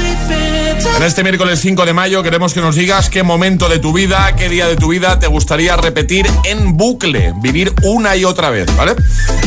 En 0.99 1.05
este 1.05 1.23
miércoles 1.23 1.61
5 1.61 1.85
de 1.85 1.93
mayo 1.93 2.21
queremos 2.23 2.53
que 2.53 2.59
nos 2.59 2.75
digas 2.75 3.09
qué 3.09 3.23
momento 3.23 3.69
de 3.69 3.79
tu 3.79 3.93
vida, 3.93 4.35
qué 4.35 4.49
día 4.49 4.67
de 4.67 4.75
tu 4.75 4.89
vida 4.89 5.17
te 5.17 5.27
gustaría 5.27 5.77
repetir 5.77 6.27
en 6.43 6.75
bucle, 6.75 7.33
vivir 7.41 7.71
una 7.83 8.17
y 8.17 8.25
otra 8.25 8.49
vez, 8.49 8.65
¿vale? 8.75 8.95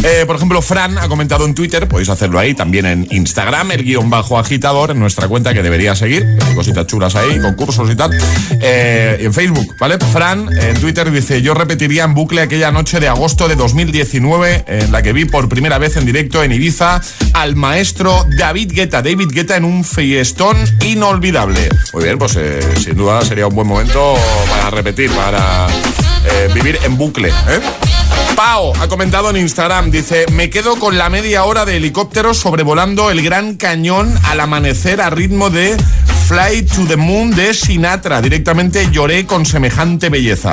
Eh, 0.03 0.24
por 0.26 0.36
ejemplo, 0.36 0.62
Fran 0.62 0.96
ha 0.96 1.09
comentado 1.09 1.44
en 1.44 1.55
Twitter, 1.55 1.86
podéis 1.88 2.09
hacerlo 2.09 2.38
ahí, 2.38 2.55
también 2.55 2.86
en 2.86 3.07
Instagram, 3.11 3.70
el 3.72 3.84
guion 3.84 4.09
bajo 4.09 4.38
agitador, 4.38 4.92
en 4.92 4.98
nuestra 4.98 5.28
cuenta 5.28 5.53
que 5.53 5.62
debería 5.62 5.94
seguir, 5.94 6.26
hay 6.40 6.55
cositas 6.55 6.86
chulas 6.86 7.16
ahí, 7.16 7.38
concursos 7.38 7.90
y 7.90 7.96
tal. 7.96 8.18
Eh, 8.59 9.18
en 9.20 9.34
Facebook, 9.34 9.76
¿vale? 9.78 9.98
Fran 9.98 10.48
en 10.59 10.80
Twitter 10.80 11.11
dice, 11.11 11.42
yo 11.42 11.53
repetiría 11.53 12.05
en 12.05 12.14
bucle 12.14 12.40
aquella 12.40 12.72
noche 12.72 12.98
de 12.98 13.09
agosto 13.09 13.46
de 13.46 13.57
2019 13.57 14.64
en 14.68 14.90
la 14.90 15.03
que 15.03 15.12
vi 15.12 15.26
por 15.26 15.50
primera 15.50 15.76
vez 15.76 15.98
en 15.98 16.07
directo 16.07 16.42
en 16.42 16.53
Ibiza 16.53 17.03
al 17.34 17.57
maestro 17.57 18.24
David 18.38 18.72
Guetta, 18.72 19.03
David 19.03 19.28
Guetta 19.32 19.57
en 19.57 19.66
un 19.66 19.84
fiestón 19.84 20.57
inolvidable. 20.86 21.41
Muy 21.93 22.05
bien, 22.05 22.18
pues 22.18 22.36
eh, 22.36 22.61
sin 22.78 22.97
duda 22.97 23.24
sería 23.24 23.49
un 23.49 23.55
buen 23.55 23.66
momento 23.66 24.14
para 24.49 24.70
repetir, 24.70 25.11
para 25.11 25.66
eh, 26.24 26.49
vivir 26.55 26.78
en 26.84 26.97
bucle, 26.97 27.30
¿eh? 27.30 27.61
Pau 28.37 28.72
ha 28.80 28.89
comentado 28.89 29.30
en 29.30 29.37
Instagram, 29.37 29.91
dice, 29.91 30.26
me 30.33 30.51
quedo 30.51 30.76
con 30.78 30.99
la 30.99 31.09
media 31.09 31.45
hora 31.45 31.64
de 31.64 31.76
helicóptero 31.76 32.35
sobrevolando 32.35 33.11
el 33.11 33.22
Gran 33.22 33.57
Cañón 33.57 34.14
al 34.24 34.41
amanecer 34.41 35.01
a 35.01 35.11
ritmo 35.11 35.51
de 35.51 35.76
Fly 36.26 36.62
to 36.62 36.87
the 36.87 36.97
Moon 36.97 37.30
de 37.35 37.53
Sinatra. 37.53 38.22
Directamente 38.22 38.89
lloré 38.91 39.26
con 39.26 39.45
semejante 39.45 40.09
belleza. 40.09 40.53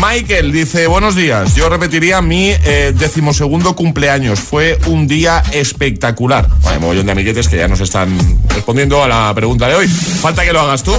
Michael 0.00 0.52
dice, 0.52 0.86
buenos 0.86 1.16
días, 1.16 1.54
yo 1.54 1.68
repetiría 1.68 2.20
mi 2.20 2.50
eh, 2.50 2.92
decimosegundo 2.96 3.74
cumpleaños. 3.74 4.38
Fue 4.38 4.78
un 4.86 5.06
día 5.06 5.42
espectacular. 5.52 6.48
Hay 6.64 6.78
montón 6.78 7.06
de 7.06 7.12
amiguetes 7.12 7.48
que 7.48 7.56
ya 7.56 7.66
nos 7.66 7.80
están 7.80 8.16
respondiendo 8.54 9.02
a 9.02 9.08
la 9.08 9.32
pregunta 9.34 9.66
de 9.68 9.74
hoy. 9.74 9.88
Falta 9.88 10.44
que 10.44 10.52
lo 10.52 10.60
hagas 10.60 10.82
tú. 10.82 10.94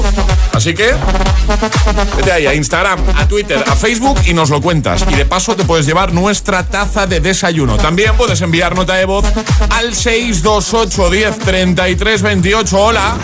Así 0.51 0.73
que, 0.73 0.91
vete 2.17 2.31
ahí 2.31 2.47
a 2.47 2.53
Instagram, 2.53 2.99
a 3.15 3.27
Twitter, 3.27 3.63
a 3.67 3.75
Facebook 3.75 4.19
y 4.25 4.33
nos 4.33 4.49
lo 4.49 4.61
cuentas. 4.61 5.05
Y 5.09 5.15
de 5.15 5.25
paso 5.25 5.55
te 5.55 5.63
puedes 5.63 5.85
llevar 5.85 6.13
nuestra 6.13 6.63
taza 6.63 7.07
de 7.07 7.19
desayuno. 7.19 7.77
También 7.77 8.15
puedes 8.17 8.41
enviar 8.41 8.75
nota 8.75 8.95
de 8.95 9.05
voz 9.05 9.25
al 9.69 9.95
628 9.95 11.09
10 11.09 11.39
33 11.39 12.21
28. 12.21 12.77
Hola. 12.77 13.15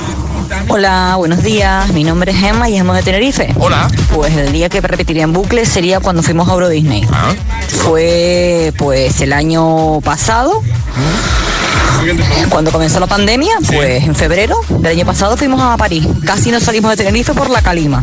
Hola, 0.68 1.16
buenos 1.18 1.42
días. 1.44 1.92
Mi 1.94 2.04
nombre 2.04 2.32
es 2.32 2.44
Emma 2.44 2.70
y 2.70 2.78
llamo 2.78 2.94
de 2.94 3.02
Tenerife. 3.02 3.54
Hola. 3.60 3.88
Pues 4.14 4.36
el 4.36 4.52
día 4.52 4.70
que 4.70 4.82
repetiría 4.82 5.24
en 5.24 5.34
bucle 5.34 5.66
sería 5.66 6.00
cuando 6.00 6.22
fuimos 6.22 6.48
a 6.50 6.54
Euro 6.54 6.70
Disney. 6.70 7.08
Fue 7.68 8.74
pues 8.78 9.22
el 9.22 9.34
año 9.34 10.00
pasado. 10.02 10.62
Cuando 12.50 12.72
comenzó 12.72 13.00
la 13.00 13.08
pandemia, 13.08 13.54
pues 13.68 14.04
en 14.04 14.16
febrero 14.16 14.58
del 14.70 14.92
año 14.92 15.06
pasado 15.06 15.38
fuimos 15.38 15.62
a 15.62 15.78
París. 15.78 16.06
Casi 16.26 16.52
no 16.52 16.60
salimos 16.60 16.92
de 16.92 16.98
Tenerife 16.98 17.34
por 17.34 17.50
la 17.50 17.62
calima. 17.62 18.02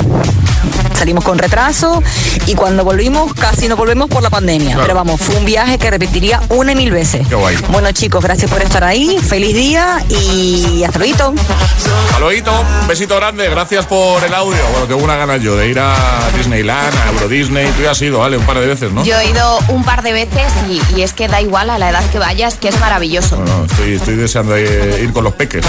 Salimos 0.94 1.24
con 1.24 1.38
retraso 1.38 2.02
y 2.46 2.54
cuando 2.54 2.84
volvimos 2.84 3.32
casi 3.32 3.68
no 3.68 3.76
volvemos 3.76 4.08
por 4.10 4.22
la 4.22 4.28
pandemia. 4.28 4.72
Claro. 4.72 4.82
Pero 4.82 4.94
vamos, 4.94 5.20
fue 5.20 5.36
un 5.36 5.46
viaje 5.46 5.78
que 5.78 5.90
repetiría 5.90 6.42
una 6.50 6.72
y 6.72 6.74
mil 6.74 6.90
veces. 6.90 7.26
Qué 7.26 7.34
guay. 7.34 7.56
Bueno 7.70 7.90
chicos, 7.92 8.22
gracias 8.22 8.50
por 8.50 8.60
estar 8.60 8.84
ahí. 8.84 9.16
Feliz 9.18 9.54
día 9.54 10.04
y 10.10 10.84
hasta 10.84 10.98
luego. 10.98 11.32
Hasta 11.34 12.18
luego, 12.20 12.60
un 12.80 12.86
besito 12.86 13.16
grande, 13.16 13.48
gracias 13.48 13.86
por 13.86 14.22
el 14.22 14.34
audio. 14.34 14.60
Bueno, 14.72 14.86
tengo 14.86 15.02
una 15.02 15.16
ganas 15.16 15.40
yo 15.40 15.56
de 15.56 15.68
ir 15.68 15.78
a 15.78 15.94
Disneyland, 16.36 16.94
a 16.94 17.12
Euro 17.12 17.28
Disney. 17.28 17.66
Tú 17.72 17.82
ya 17.82 17.92
has 17.92 18.02
ido, 18.02 18.18
¿vale? 18.18 18.36
Un 18.36 18.44
par 18.44 18.60
de 18.60 18.66
veces, 18.66 18.92
¿no? 18.92 19.02
Yo 19.02 19.18
he 19.18 19.30
ido 19.30 19.58
un 19.68 19.82
par 19.84 20.02
de 20.02 20.12
veces 20.12 20.52
y, 20.68 20.82
y 20.98 21.02
es 21.02 21.14
que 21.14 21.28
da 21.28 21.40
igual 21.40 21.70
a 21.70 21.78
la 21.78 21.88
edad 21.88 22.04
que 22.10 22.18
vayas, 22.18 22.56
que 22.56 22.68
es 22.68 22.78
maravilloso. 22.78 23.36
No, 23.36 23.44
no, 23.46 23.66
estoy, 23.94 24.14
estoy 24.14 24.16
deseando 24.16 24.56
eh, 24.56 25.00
ir 25.02 25.12
con 25.12 25.24
los 25.24 25.34
peques. 25.34 25.64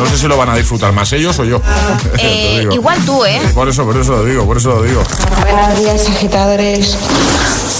No 0.00 0.06
sé 0.06 0.18
si 0.18 0.26
lo 0.28 0.36
van 0.36 0.50
a 0.50 0.56
disfrutar 0.56 0.92
más 0.92 1.12
ellos 1.12 1.38
o 1.38 1.44
yo. 1.44 1.60
Eh, 2.18 2.66
igual 2.72 2.98
tú, 3.04 3.24
¿eh? 3.24 3.40
Por 3.54 3.68
eso, 3.68 3.84
por 3.84 3.96
eso 3.96 4.12
lo 4.12 4.24
digo, 4.24 4.44
por 4.46 4.56
eso 4.56 4.70
lo 4.70 4.82
digo. 4.82 5.02
Buenos 5.42 5.78
días, 5.78 6.06
agitadores. 6.08 6.96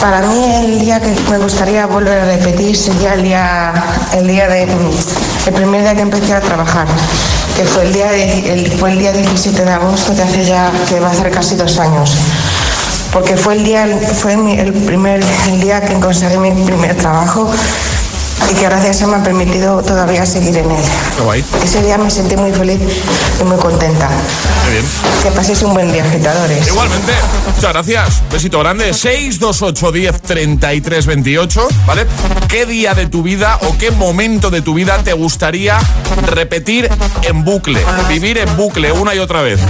Para 0.00 0.20
mí 0.22 0.44
el 0.64 0.78
día 0.80 1.00
que 1.00 1.12
me 1.30 1.38
gustaría 1.38 1.86
volver 1.86 2.18
a 2.20 2.24
repetir 2.26 2.76
sería 2.76 3.14
el 3.14 3.22
día, 3.22 3.72
el 4.14 4.26
día 4.26 4.46
de, 4.48 4.62
el 5.46 5.52
primer 5.54 5.80
día 5.82 5.94
que 5.94 6.02
empecé 6.02 6.34
a 6.34 6.40
trabajar, 6.40 6.86
que 7.56 7.64
fue 7.64 7.84
el 7.84 7.92
día, 7.94 8.10
de- 8.10 8.52
el, 8.52 8.72
fue 8.78 8.92
el 8.92 8.98
día 8.98 9.12
17 9.12 9.64
de 9.64 9.70
agosto, 9.72 10.14
que 10.14 10.22
hace 10.22 10.44
ya, 10.44 10.70
que 10.88 11.00
va 11.00 11.08
a 11.08 11.12
hacer 11.12 11.30
casi 11.30 11.56
dos 11.56 11.78
años. 11.78 12.14
Porque 13.12 13.36
fue 13.36 13.54
el 13.54 13.64
día, 13.64 13.86
fue 14.20 14.34
el 14.34 14.72
primer 14.74 15.24
el 15.48 15.60
día 15.60 15.80
que 15.80 15.94
conseguí 15.94 16.36
mi 16.36 16.50
primer 16.64 16.94
trabajo 16.96 17.50
y 18.50 18.54
que 18.54 18.62
gracias 18.62 18.86
a 18.86 18.90
eso 18.90 19.06
me 19.08 19.16
ha 19.16 19.22
permitido 19.22 19.82
todavía 19.82 20.24
seguir 20.26 20.56
en 20.56 20.70
él. 20.70 20.82
Qué 21.16 21.22
guay. 21.22 21.44
Ese 21.64 21.82
día 21.82 21.98
me 21.98 22.10
sentí 22.10 22.36
muy 22.36 22.52
feliz 22.52 22.78
y 23.40 23.44
muy 23.44 23.56
contenta. 23.56 24.08
Qué 24.64 24.70
bien. 24.72 24.84
Que 25.22 25.30
paséis 25.30 25.62
un 25.62 25.74
buen 25.74 25.92
día, 25.92 26.04
agitadores. 26.04 26.66
Igualmente, 26.66 27.12
muchas 27.54 27.72
gracias. 27.72 28.22
Besito 28.30 28.58
grande. 28.60 28.92
628 28.92 29.92
10 29.92 30.22
33 30.22 31.06
28, 31.06 31.68
¿vale? 31.86 32.06
¿Qué 32.48 32.66
día 32.66 32.94
de 32.94 33.06
tu 33.06 33.22
vida 33.22 33.58
o 33.62 33.76
qué 33.78 33.90
momento 33.90 34.50
de 34.50 34.62
tu 34.62 34.74
vida 34.74 34.98
te 35.02 35.12
gustaría 35.12 35.78
repetir 36.26 36.88
en 37.22 37.44
bucle? 37.44 37.84
Vivir 38.08 38.38
en 38.38 38.56
bucle 38.56 38.92
una 38.92 39.14
y 39.14 39.18
otra 39.18 39.42
vez. 39.42 39.60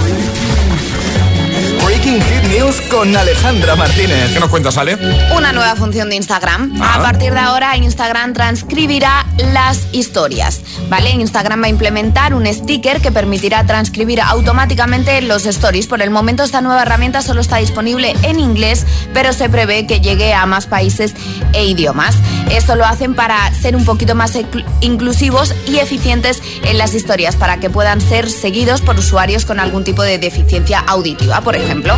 Breaking 2.07 2.23
Hit 2.23 2.57
News 2.57 2.81
con 2.83 3.17
Alejandra 3.17 3.75
Martínez. 3.75 4.33
¿Qué 4.33 4.39
nos 4.39 4.49
cuentas, 4.49 4.77
Ale? 4.79 4.95
Una 5.37 5.51
nueva 5.51 5.75
función 5.75 6.09
de 6.09 6.15
Instagram. 6.15 6.81
Ah. 6.81 6.95
A 6.95 7.03
partir 7.03 7.33
de 7.33 7.41
ahora, 7.41 7.77
Instagram 7.77 8.33
transcribirá 8.33 9.27
las 9.39 9.89
historias. 9.91 10.61
¿Vale? 10.89 11.11
Instagram 11.11 11.63
va 11.63 11.67
a 11.67 11.69
implementar 11.69 12.33
un 12.33 12.47
sticker 12.47 13.01
que 13.01 13.11
permitirá 13.11 13.67
transcribir 13.67 14.21
automáticamente 14.21 15.21
los 15.21 15.47
stories. 15.47 15.89
Por 15.89 16.01
el 16.01 16.11
momento, 16.11 16.45
esta 16.45 16.61
nueva 16.61 16.83
herramienta 16.83 17.23
solo 17.23 17.41
está 17.41 17.57
disponible 17.57 18.15
en 18.23 18.39
inglés, 18.39 18.87
pero 19.13 19.33
se 19.33 19.49
prevé 19.49 19.89
que 19.89 20.01
llegue 20.01 20.33
a 20.33 20.47
más 20.47 20.67
países 20.67 21.13
e 21.55 21.65
idiomas. 21.65 22.15
Esto 22.53 22.77
lo 22.77 22.85
hacen 22.85 23.17
para 23.17 23.53
ser 23.53 23.75
un 23.75 23.85
poquito 23.85 24.15
más 24.15 24.37
inclu- 24.37 24.65
inclusivos 24.81 25.53
y 25.67 25.79
eficientes 25.79 26.41
en 26.63 26.79
las 26.79 26.95
historias, 26.95 27.35
para 27.35 27.59
que 27.59 27.69
puedan 27.69 28.01
ser 28.01 28.31
seguidos 28.31 28.81
por 28.81 28.97
usuarios 28.97 29.45
con 29.45 29.59
algún 29.59 29.83
tipo 29.83 30.03
de 30.05 30.19
deficiencia 30.19 30.79
auditiva, 30.79 31.41
por 31.41 31.57
ejemplo. 31.57 31.96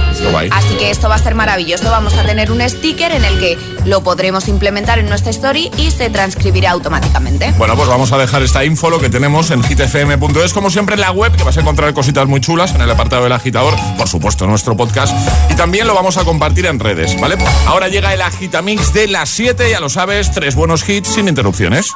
Así 0.50 0.74
que 0.74 0.90
esto 0.90 1.08
va 1.08 1.14
a 1.14 1.18
ser 1.18 1.34
maravilloso. 1.34 1.90
Vamos 1.90 2.14
a 2.14 2.24
tener 2.24 2.50
un 2.50 2.60
sticker 2.68 3.12
en 3.12 3.24
el 3.24 3.38
que 3.38 3.58
lo 3.84 4.02
podremos 4.02 4.48
implementar 4.48 4.98
en 4.98 5.08
nuestra 5.08 5.30
story 5.30 5.70
y 5.76 5.90
se 5.90 6.10
transcribirá 6.10 6.72
automáticamente. 6.72 7.52
Bueno, 7.56 7.76
pues 7.76 7.88
vamos 7.88 8.12
a 8.12 8.18
dejar 8.18 8.42
esta 8.42 8.64
info, 8.64 8.90
lo 8.90 9.00
que 9.00 9.08
tenemos 9.08 9.50
en 9.50 9.62
hitfm.es, 9.62 10.52
como 10.52 10.70
siempre 10.70 10.94
en 10.94 11.00
la 11.00 11.12
web, 11.12 11.34
que 11.36 11.44
vas 11.44 11.56
a 11.56 11.60
encontrar 11.60 11.92
cositas 11.94 12.26
muy 12.26 12.40
chulas 12.40 12.74
en 12.74 12.80
el 12.82 12.90
apartado 12.90 13.24
del 13.24 13.32
agitador, 13.32 13.74
por 13.96 14.08
supuesto, 14.08 14.46
nuestro 14.46 14.76
podcast. 14.76 15.14
Y 15.50 15.54
también 15.54 15.86
lo 15.86 15.94
vamos 15.94 16.16
a 16.16 16.24
compartir 16.24 16.66
en 16.66 16.78
redes, 16.78 17.18
¿vale? 17.20 17.36
Ahora 17.66 17.88
llega 17.88 18.12
el 18.12 18.22
agitamix 18.22 18.92
de 18.92 19.08
las 19.08 19.28
7, 19.30 19.70
ya 19.70 19.80
lo 19.80 19.88
sabes, 19.88 20.30
tres 20.32 20.54
buenos 20.54 20.88
hits 20.88 21.08
sin 21.08 21.28
interrupciones. 21.28 21.86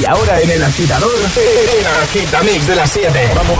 Y 0.00 0.04
ahora 0.04 0.40
en 0.40 0.50
el 0.50 0.62
agitador, 0.62 1.12
el 1.14 1.86
agitamix 2.02 2.66
de 2.66 2.76
las 2.76 2.90
7. 2.90 3.30
Vamos. 3.34 3.58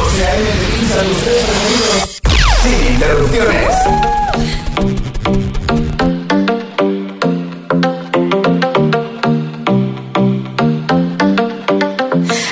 Sin 2.64 2.80
interrupciones. 2.92 3.76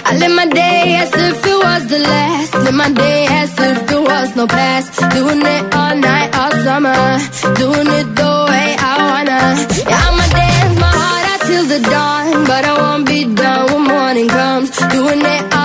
I 0.05 0.17
live 0.21 0.35
my 0.41 0.47
day 0.47 0.97
as 1.03 1.13
if 1.15 1.47
it 1.47 1.59
was 1.67 1.87
the 1.87 1.99
last. 1.99 2.55
Live 2.65 2.75
my 2.75 2.91
day 2.93 3.27
as 3.31 3.51
if 3.59 3.87
there 3.87 4.03
was 4.03 4.37
no 4.37 4.47
past. 4.47 4.89
Doing 5.17 5.43
it 5.57 5.75
all 5.75 5.97
night, 5.97 6.31
all 6.41 6.53
summer. 6.67 7.03
Doing 7.63 7.89
it 8.01 8.09
the 8.21 8.33
way 8.51 8.69
I 8.91 8.93
wanna. 9.09 9.41
Yeah, 9.91 10.07
I'ma 10.09 10.27
dance 10.39 10.77
my 10.85 10.93
heart 11.01 11.25
out 11.33 11.41
till 11.49 11.65
the 11.73 11.81
dawn. 11.95 12.45
But 12.51 12.63
I 12.71 12.73
won't 12.83 13.07
be 13.07 13.21
done 13.25 13.65
when 13.73 13.83
morning 13.95 14.29
comes. 14.29 14.69
Doing 14.95 15.23
it 15.35 15.43
all 15.55 15.62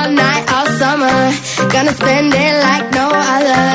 summer. 0.97 1.69
Gonna 1.71 1.93
spend 1.93 2.33
it 2.33 2.53
like 2.67 2.85
no 2.91 3.07
other. 3.13 3.65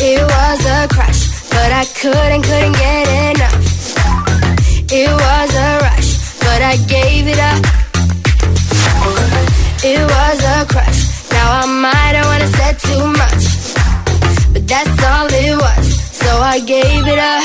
It 0.00 0.20
was 0.34 0.60
a 0.78 0.80
crush, 0.94 1.22
but 1.50 1.70
I 1.72 1.84
couldn't, 2.00 2.42
couldn't 2.42 2.76
get 2.84 3.06
enough. 3.30 3.64
It 4.90 5.10
was 5.24 5.50
a 5.68 5.70
rush, 5.86 6.10
but 6.46 6.60
I 6.62 6.74
gave 6.94 7.26
it 7.26 7.40
up. 7.50 7.62
It 9.82 10.00
was 10.14 10.38
a 10.54 10.58
crush. 10.72 11.00
Now 11.34 11.46
I 11.62 11.66
might 11.86 12.14
have 12.18 12.26
wanna 12.30 12.48
said 12.58 12.76
too 12.88 13.04
much, 13.22 13.44
but 14.52 14.64
that's 14.72 14.98
all 15.10 15.28
it 15.42 15.56
was. 15.64 15.84
So 16.22 16.30
I 16.54 16.60
gave 16.60 17.04
it 17.14 17.18
up. 17.18 17.44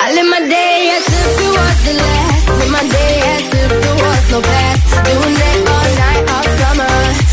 I 0.00 0.12
live 0.14 0.28
my 0.34 0.40
day 0.40 0.78
as 0.96 1.06
if 1.18 1.34
it 1.44 1.52
was 1.58 1.76
the 1.86 1.94
last. 2.02 2.44
Live 2.58 2.72
my 2.78 2.84
day 2.98 3.14
as 3.34 3.44
if 3.60 3.70
there 3.82 3.98
was 4.04 4.22
no 4.32 4.40
past. 4.40 4.82
Doing 5.06 5.36
it 5.50 5.68
all 5.68 5.77
all 5.77 5.77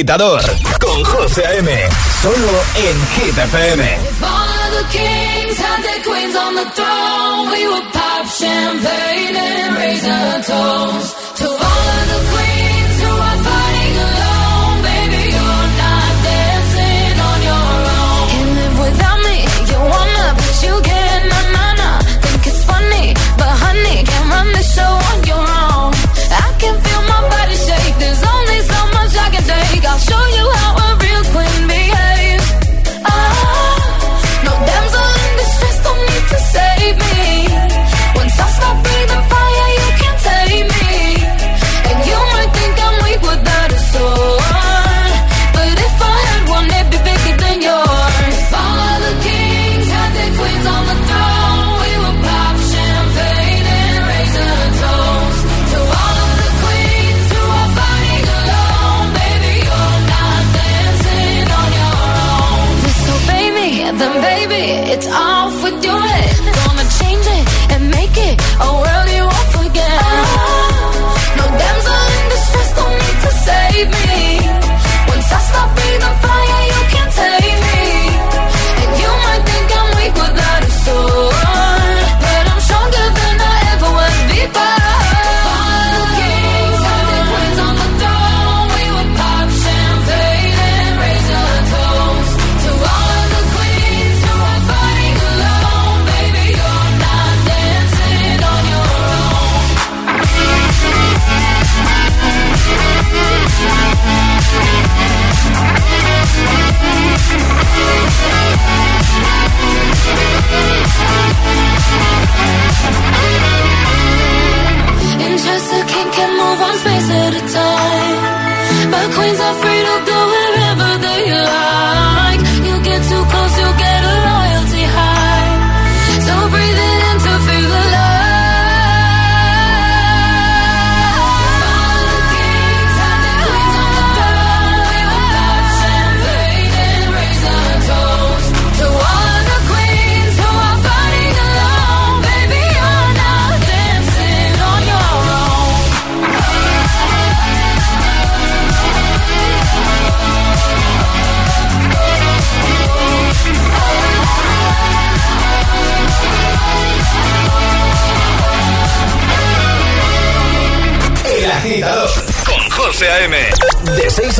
agitador 0.00 0.40
con 0.80 1.04
José 1.04 1.44
A.M. 1.46 1.88
Solo 2.22 2.62
en 2.74 3.06
Hit 3.16 3.36
FM. 3.36 3.84
If 3.84 4.22
all 4.22 4.30
of 4.30 4.72
the 4.78 4.98
kings 4.98 5.58
had 5.58 5.82
their 5.82 6.02
queens 6.02 6.36
on 6.36 6.54
the 6.54 6.64
throne, 6.70 7.50
we 7.50 7.66
would 7.68 7.92
pop 7.92 8.26
champagne 8.26 9.36
and 9.36 9.76
raise 9.76 10.06
a 10.06 10.42
toast 10.46 11.36
to 11.36 11.44
all 11.44 11.52
of 11.52 12.08
the 12.08 12.30
queens. 12.32 12.69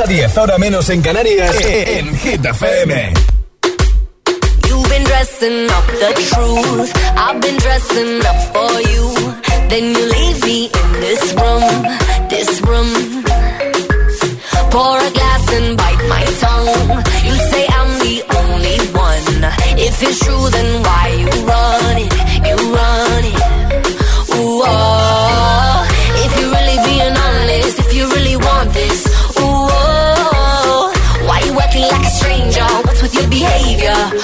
a 0.01 0.07
10, 0.07 0.39
hora 0.39 0.57
menos 0.59 0.89
en 0.89 1.03
Canarias, 1.03 1.57
eh, 1.57 1.83
eh, 1.83 1.99
en 1.99 2.17
Hit 2.19 2.45
FM. 2.45 3.13
You've 4.67 4.89
been 4.89 5.05
dressing 5.05 5.69
up 5.71 5.87
the 5.87 6.13
truth, 6.31 6.93
I've 7.17 7.41
been 7.41 7.57
dressing 7.59 8.21
up 8.25 8.39
for 8.53 8.81
you. 8.81 9.35
Then 9.69 9.95
you 9.95 10.07
leave 10.07 10.45
me 10.45 10.71
in 10.73 11.01
this 11.01 11.35
room, 11.35 11.63
this 12.29 12.61
room. 12.63 13.25
Pour 14.71 14.99
a 14.99 15.11
glass 15.11 15.53
and 15.55 15.77
bite 15.77 16.05
my 16.09 16.25
tongue. 16.41 17.05
You 17.27 17.35
say 17.51 17.67
I'm 17.69 17.91
the 17.99 18.17
only 18.41 18.79
one. 18.97 19.45
If 19.77 20.03
it's 20.03 20.19
true, 20.25 20.51
then 20.51 20.83
why 20.83 21.09
you 21.23 21.31
run 21.51 21.97
it, 22.05 22.13
you 22.49 22.57
run 22.75 23.25
it. 23.33 23.41
Ooh, 24.35 24.63
oh. 24.65 25.89
if 26.25 26.41
you're 26.41 26.53
really 26.57 26.79
being 26.89 27.17
honest, 27.17 27.79
if 27.81 27.95
you 27.95 28.09
really 28.09 28.30
with 33.11 33.23
your 33.23 33.31
behavior. 33.31 34.20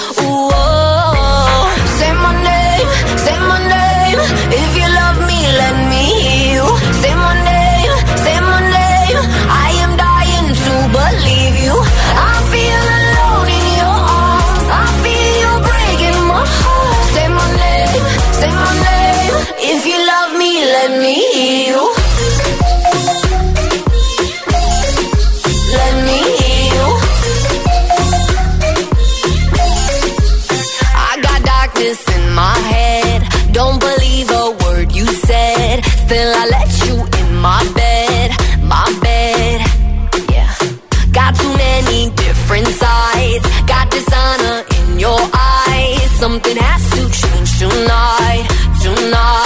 Something 46.27 46.57
has 46.57 46.91
to 46.91 47.09
change 47.09 47.59
tonight, 47.61 48.49
tonight. 48.83 49.45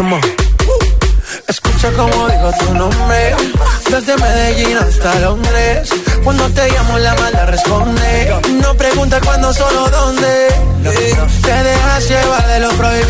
Come 0.00 0.14
on. 0.14 0.20
Escucha 1.46 1.92
como 1.92 2.28
digo 2.28 2.50
tu 2.58 2.74
nombre, 2.74 3.36
desde 3.90 4.16
Medellín 4.16 4.76
hasta 4.78 5.14
Londres. 5.20 5.90
Cuando 6.24 6.48
te 6.50 6.70
llamo 6.70 6.98
la 6.98 7.14
mala 7.16 7.46
responde. 7.46 8.34
No 8.62 8.74
pregunta 8.76 9.20
cuándo, 9.20 9.52
solo 9.52 9.88
dónde. 9.90 10.48
Te 11.42 11.52
dejas 11.68 12.08
llevar 12.08 12.46
de 12.48 12.60
lo 12.60 12.70
prohibido, 12.70 13.09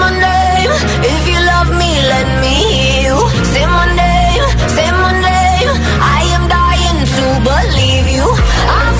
name. 0.09 0.71
If 1.13 1.21
you 1.31 1.39
love 1.53 1.69
me, 1.81 1.91
let 2.13 2.27
me 2.41 2.53
hear 2.73 3.13
you. 3.13 3.17
Say 3.53 3.65
my 3.65 3.85
name, 4.03 4.43
say 4.75 4.89
my 4.91 5.11
name. 5.29 5.71
I 6.17 6.21
am 6.35 6.43
dying 6.49 6.99
to 7.15 7.25
believe 7.49 8.07
you. 8.17 8.27
I 8.27 8.90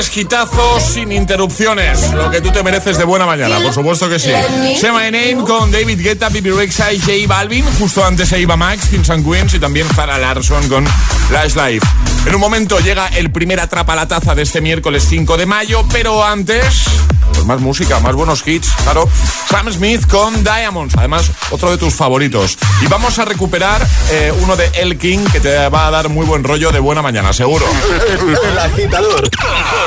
Tres 0.00 0.16
hitazos 0.16 0.82
sin 0.82 1.12
interrupciones. 1.12 2.10
Lo 2.14 2.30
que 2.30 2.40
tú 2.40 2.50
te 2.50 2.62
mereces 2.62 2.96
de 2.96 3.04
buena 3.04 3.26
mañana, 3.26 3.60
por 3.60 3.74
supuesto 3.74 4.08
que 4.08 4.18
sí. 4.18 4.30
Say 4.80 4.90
My 4.92 5.10
Name 5.10 5.44
con 5.46 5.70
David 5.70 6.00
Guetta, 6.00 6.30
Bibi 6.30 6.52
Rexa 6.52 6.90
y 6.90 6.98
J 6.98 7.12
Balvin. 7.28 7.66
Justo 7.78 8.02
antes 8.02 8.30
se 8.30 8.40
iba 8.40 8.56
Max, 8.56 8.88
Kings 8.88 9.10
and 9.10 9.30
Queens 9.30 9.52
y 9.52 9.58
también 9.58 9.86
Zara 9.94 10.16
Larson 10.16 10.66
con 10.70 10.86
Last 11.30 11.54
Life. 11.54 11.86
En 12.24 12.34
un 12.34 12.40
momento 12.40 12.78
llega 12.80 13.08
el 13.08 13.30
primer 13.30 13.60
atrapa 13.60 13.94
la 13.94 14.08
taza 14.08 14.34
de 14.34 14.42
este 14.42 14.62
miércoles 14.62 15.04
5 15.06 15.36
de 15.36 15.44
mayo, 15.44 15.84
pero 15.92 16.24
antes. 16.24 16.84
Pues 17.32 17.44
más 17.44 17.60
música, 17.60 18.00
más 18.00 18.14
buenos 18.14 18.46
hits, 18.46 18.70
claro. 18.82 19.08
Sam 19.48 19.72
Smith 19.72 20.06
con 20.06 20.42
Diamonds, 20.42 20.94
además 20.96 21.30
otro 21.50 21.70
de 21.70 21.78
tus 21.78 21.94
favoritos. 21.94 22.58
Y 22.82 22.86
vamos 22.86 23.18
a 23.18 23.24
recuperar 23.24 23.86
eh, 24.10 24.32
uno 24.42 24.56
de 24.56 24.70
El 24.74 24.98
King 24.98 25.24
que 25.32 25.40
te 25.40 25.68
va 25.68 25.86
a 25.86 25.90
dar 25.90 26.08
muy 26.08 26.26
buen 26.26 26.44
rollo 26.44 26.70
de 26.70 26.78
buena 26.78 27.02
mañana, 27.02 27.32
seguro. 27.32 27.64
El 28.50 28.58
agitador 28.58 29.30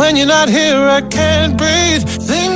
When 0.00 0.16
you're 0.16 0.26
not 0.26 0.48
here, 0.48 0.88
I 0.88 1.02
can't 1.02 1.58
breathe. 1.58 2.08
Think 2.08 2.49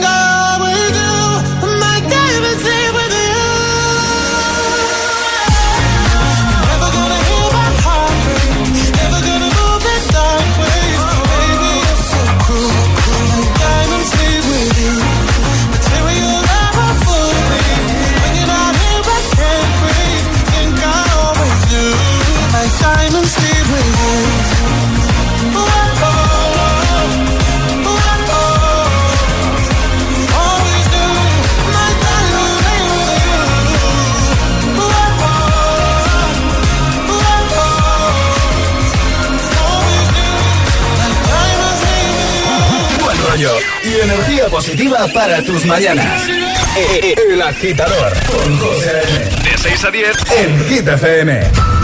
energía 44.44 44.48
positiva 44.48 45.06
para 45.12 45.42
tus 45.42 45.64
mañanas. 45.64 46.28
Eh, 46.28 47.00
eh, 47.02 47.14
el 47.32 47.42
agitador 47.42 48.12
con 48.26 48.58
De 48.58 49.58
6 49.58 49.84
a 49.84 49.90
10 49.90 50.16
en 50.38 50.64
Hit 50.68 50.88
FM. 50.88 51.83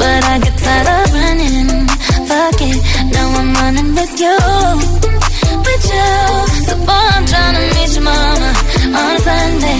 But 0.00 0.24
I 0.24 0.40
get 0.42 0.58
tired 0.58 0.88
of 0.88 1.14
running. 1.14 1.86
Fuck 2.26 2.60
it, 2.62 2.78
now 3.14 3.28
I'm 3.38 3.54
running 3.54 3.94
with 3.94 4.14
you. 4.18 4.36
With 5.66 5.84
you. 5.94 6.10
So, 6.66 6.74
boy, 6.84 7.06
I'm 7.16 7.26
meet 7.76 7.94
your 7.94 8.02
mama 8.02 8.50
on 8.98 9.18
Sunday. 9.20 9.78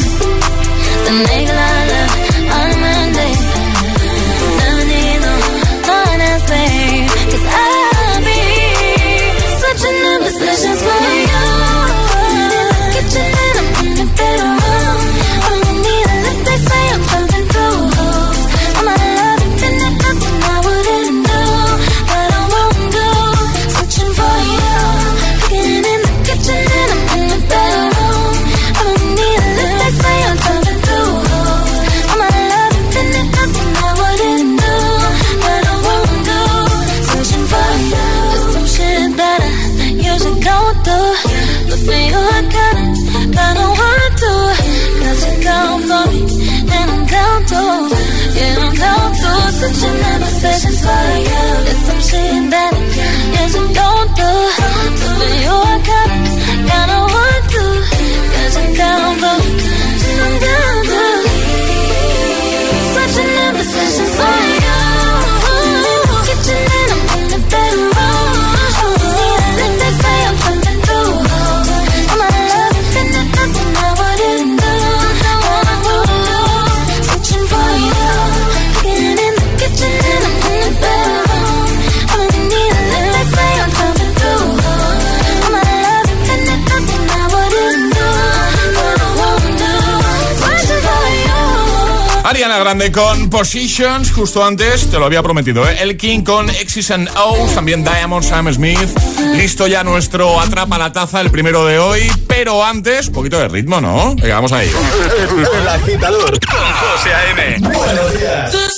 Con 92.93 93.29
Positions, 93.29 94.13
justo 94.13 94.45
antes, 94.45 94.91
te 94.91 94.99
lo 94.99 95.05
había 95.05 95.23
prometido, 95.23 95.69
¿eh? 95.69 95.77
El 95.81 95.97
King 95.97 96.23
con 96.23 96.49
X's 96.49 96.91
and 96.91 97.09
O's, 97.17 97.55
también 97.55 97.85
Diamond, 97.85 98.25
Sam 98.25 98.53
Smith. 98.53 98.89
Listo 99.35 99.67
ya 99.67 99.85
nuestro 99.85 100.41
Atrapa 100.41 100.79
la 100.79 100.93
Taza, 100.93 101.21
el 101.21 101.31
primero 101.31 101.67
de 101.67 101.79
hoy, 101.79 102.11
pero 102.27 102.65
antes, 102.65 103.09
un 103.09 103.15
poquito 103.15 103.39
de 103.39 103.49
ritmo, 103.49 103.81
¿no? 103.81 104.15
Venga, 104.15 104.37
vamos 104.37 104.53
ahí. 104.53 104.71
El 105.61 105.69
agitador 105.69 106.39
con 106.41 106.73
José 106.73 107.15
A.M. 107.15 107.59
Buenos 107.61 108.19
días. 108.19 108.78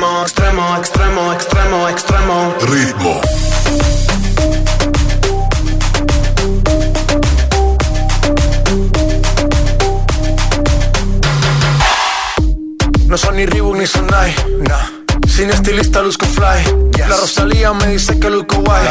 extremo, 0.00 0.24
extremo, 0.24 0.76
extremo, 0.76 1.32
extremo, 1.32 1.88
extremo. 1.88 2.54
Ritmo. 2.62 3.20
No 13.08 13.18
son 13.18 13.36
ni 13.36 13.44
Reebok 13.44 13.76
ni 13.76 13.86
Sonai, 13.86 14.34
nah. 14.68 14.89
Sin 15.40 15.48
estilista 15.48 16.02
luzco 16.02 16.26
fly. 16.26 16.90
La 16.98 17.16
Rosalía 17.16 17.72
me 17.72 17.86
dice 17.86 18.20
que 18.20 18.28
luzco 18.28 18.56
guay. 18.56 18.86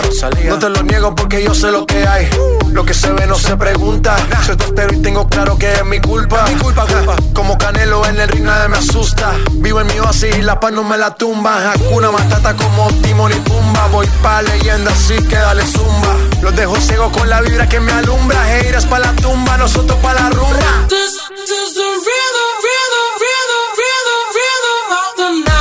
No 0.48 0.58
te 0.58 0.68
lo 0.68 0.82
niego 0.82 1.14
porque 1.14 1.44
yo 1.44 1.54
sé 1.54 1.70
lo 1.70 1.86
que 1.86 2.08
hay. 2.08 2.28
Lo 2.72 2.84
que 2.84 2.96
se 2.96 3.12
ve 3.12 3.28
no 3.28 3.36
se 3.36 3.56
pregunta. 3.56 4.16
Soy 4.44 4.58
tostero 4.58 4.92
y 4.96 4.98
tengo 4.98 5.30
claro 5.30 5.60
que 5.60 5.72
es 5.72 5.86
mi 5.86 6.00
culpa. 6.00 6.48
Mi 6.48 6.56
culpa, 6.56 6.88
culpa. 6.88 7.18
Como 7.36 7.56
Canelo 7.56 8.04
en 8.04 8.20
el 8.20 8.28
ring 8.30 8.46
nadie 8.46 8.68
me 8.68 8.78
asusta. 8.80 9.32
Vivo 9.52 9.80
en 9.82 9.86
mi 9.86 10.00
oasis 10.00 10.38
y 10.38 10.42
la 10.42 10.60
paz 10.60 10.72
no 10.72 10.84
me 10.84 10.98
la 10.98 11.14
tumba. 11.14 11.72
Hakuna 11.72 12.10
Matata 12.10 12.56
como 12.56 12.88
Timon 13.04 13.32
y 13.32 13.40
Pumba. 13.42 13.86
Voy 13.92 14.08
pa' 14.24 14.42
leyenda 14.42 14.92
así 14.92 15.22
que 15.28 15.36
dale 15.36 15.64
zumba. 15.68 16.16
Los 16.42 16.56
dejo 16.56 16.76
ciego 16.78 17.12
con 17.12 17.30
la 17.30 17.42
vibra 17.42 17.70
que 17.70 17.80
me 17.80 17.92
alumbra. 17.92 18.58
Heiras 18.58 18.88
pa' 18.88 18.98
la 18.98 19.14
tumba, 19.14 19.56
nosotros 19.58 20.00
pa' 20.02 20.16
la 20.16 20.32
rumba. 20.32 20.88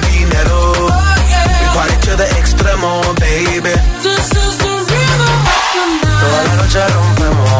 dinero. 0.00 0.72
To 2.02 2.16
the 2.16 2.26
extremo, 2.36 3.00
baby. 3.20 3.70
Toda 6.20 6.42
la 6.48 6.54
noche 6.56 6.80
rompemos, 6.88 7.50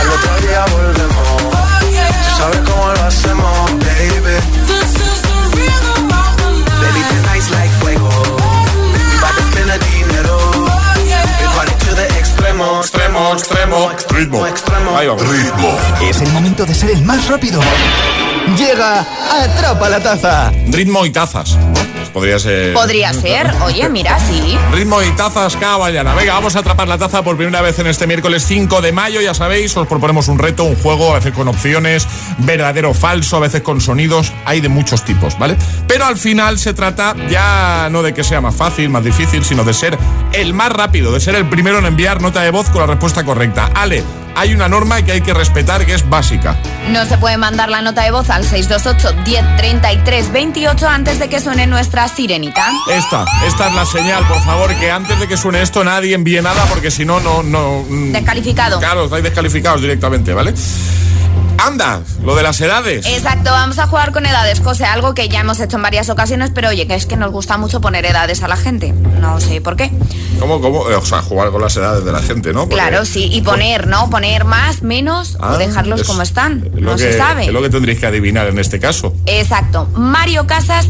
al 0.00 0.08
otro 0.08 0.32
día 0.46 0.64
volvemos. 0.72 1.11
Extremo, 13.32 13.90
extremo, 13.90 14.18
ritmo. 14.20 14.46
extremo. 14.46 14.96
Ahí 14.96 15.06
vamos. 15.08 15.22
Ritmo. 15.26 15.78
Es 16.02 16.20
el 16.20 16.30
momento 16.32 16.66
de 16.66 16.74
ser 16.74 16.90
el 16.90 17.02
más 17.02 17.28
rápido. 17.28 17.60
Llega 18.56 19.06
Atrapa 19.30 19.88
la 19.88 20.02
Taza. 20.02 20.52
Ritmo 20.68 21.06
y 21.06 21.10
tazas. 21.10 21.56
Podría 22.12 22.38
ser. 22.38 22.74
Podría 22.74 23.12
ser. 23.12 23.50
Oye, 23.62 23.88
mira, 23.88 24.18
sí. 24.20 24.58
Ritmo 24.72 25.02
y 25.02 25.10
tazas 25.12 25.56
cada 25.56 25.78
mañana. 25.78 26.14
Venga, 26.14 26.34
vamos 26.34 26.54
a 26.56 26.58
atrapar 26.58 26.86
la 26.86 26.98
taza 26.98 27.22
por 27.22 27.36
primera 27.36 27.62
vez 27.62 27.78
en 27.78 27.86
este 27.86 28.06
miércoles 28.06 28.44
5 28.46 28.82
de 28.82 28.92
mayo. 28.92 29.20
Ya 29.20 29.34
sabéis, 29.34 29.76
os 29.76 29.86
proponemos 29.86 30.28
un 30.28 30.38
reto, 30.38 30.64
un 30.64 30.76
juego, 30.76 31.12
a 31.12 31.14
veces 31.14 31.32
con 31.32 31.48
opciones, 31.48 32.06
verdadero 32.38 32.90
o 32.90 32.94
falso, 32.94 33.36
a 33.36 33.40
veces 33.40 33.62
con 33.62 33.80
sonidos. 33.80 34.32
Hay 34.44 34.60
de 34.60 34.68
muchos 34.68 35.04
tipos, 35.04 35.38
¿vale? 35.38 35.56
Pero 35.86 36.04
al 36.04 36.16
final 36.16 36.58
se 36.58 36.74
trata 36.74 37.14
ya 37.30 37.88
no 37.90 38.02
de 38.02 38.12
que 38.12 38.24
sea 38.24 38.40
más 38.40 38.54
fácil, 38.54 38.90
más 38.90 39.04
difícil, 39.04 39.44
sino 39.44 39.64
de 39.64 39.72
ser 39.72 39.98
el 40.32 40.54
más 40.54 40.70
rápido, 40.70 41.12
de 41.12 41.20
ser 41.20 41.34
el 41.34 41.48
primero 41.48 41.78
en 41.78 41.86
enviar 41.86 42.20
nota 42.20 42.42
de 42.42 42.50
voz 42.50 42.68
con 42.70 42.82
la 42.82 42.86
respuesta 42.86 43.24
correcta. 43.24 43.70
Ale, 43.74 44.02
hay 44.34 44.54
una 44.54 44.68
norma 44.68 45.02
que 45.02 45.12
hay 45.12 45.20
que 45.20 45.34
respetar 45.34 45.84
que 45.86 45.94
es 45.94 46.08
básica. 46.08 46.56
No 46.90 47.04
se 47.06 47.18
puede 47.18 47.36
mandar 47.36 47.68
la 47.68 47.82
nota 47.82 48.02
de 48.02 48.10
voz 48.10 48.30
al 48.30 48.44
628 48.44 49.14
1033 49.24 50.32
28 50.32 50.88
antes 50.88 51.18
de 51.18 51.28
que 51.28 51.40
suene 51.40 51.66
nuestra 51.66 52.08
sirenita. 52.08 52.66
Esta, 52.90 53.24
esta 53.46 53.68
es 53.68 53.74
la 53.74 53.86
señal, 53.86 54.26
por 54.26 54.40
favor, 54.42 54.74
que 54.76 54.90
antes 54.90 55.18
de 55.20 55.28
que 55.28 55.36
suene 55.36 55.62
esto 55.62 55.84
nadie 55.84 56.14
envíe 56.14 56.40
nada 56.42 56.64
porque 56.68 56.90
si 56.90 57.04
no, 57.04 57.20
no, 57.20 57.42
no... 57.42 57.84
mm, 57.88 58.12
Descalificado. 58.12 58.78
Claro, 58.80 59.04
estáis 59.04 59.24
descalificados 59.24 59.80
directamente, 59.80 60.32
¿vale? 60.34 60.54
Anda, 61.62 62.02
lo 62.24 62.34
de 62.34 62.42
las 62.42 62.60
edades. 62.60 63.06
Exacto, 63.06 63.52
vamos 63.52 63.78
a 63.78 63.86
jugar 63.86 64.10
con 64.10 64.26
edades, 64.26 64.58
José, 64.58 64.84
algo 64.84 65.14
que 65.14 65.28
ya 65.28 65.40
hemos 65.40 65.60
hecho 65.60 65.76
en 65.76 65.82
varias 65.82 66.10
ocasiones, 66.10 66.50
pero 66.52 66.70
oye, 66.70 66.88
que 66.88 66.96
es 66.96 67.06
que 67.06 67.16
nos 67.16 67.30
gusta 67.30 67.56
mucho 67.56 67.80
poner 67.80 68.04
edades 68.04 68.42
a 68.42 68.48
la 68.48 68.56
gente. 68.56 68.92
No 68.92 69.40
sé 69.40 69.60
por 69.60 69.76
qué. 69.76 69.92
¿Cómo, 70.40 70.60
cómo? 70.60 70.90
Eh, 70.90 70.96
o 70.96 71.04
sea, 71.04 71.22
jugar 71.22 71.50
con 71.50 71.62
las 71.62 71.76
edades 71.76 72.04
de 72.04 72.10
la 72.10 72.20
gente, 72.20 72.52
¿no? 72.52 72.68
Claro, 72.68 73.04
sí, 73.04 73.28
y 73.30 73.42
poner, 73.42 73.86
¿no? 73.86 74.10
Poner 74.10 74.44
más, 74.44 74.82
menos 74.82 75.36
o 75.36 75.44
ah, 75.44 75.56
dejarlos 75.56 76.02
como 76.02 76.22
están. 76.22 76.68
No 76.74 76.98
se 76.98 77.16
sabe. 77.16 77.46
Es 77.46 77.52
lo 77.52 77.62
que 77.62 77.70
tendréis 77.70 78.00
que 78.00 78.06
adivinar 78.06 78.48
en 78.48 78.58
este 78.58 78.80
caso. 78.80 79.14
Exacto. 79.26 79.86
Mario 79.94 80.48
Casas 80.48 80.88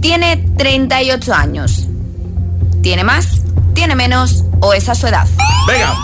tiene 0.00 0.36
38 0.58 1.34
años. 1.34 1.88
¿Tiene 2.82 3.02
más? 3.02 3.42
¿Tiene 3.74 3.96
menos? 3.96 4.44
¿O 4.60 4.74
esa 4.74 4.92
es 4.92 4.98
su 4.98 5.08
edad? 5.08 5.26
Venga. 5.66 5.96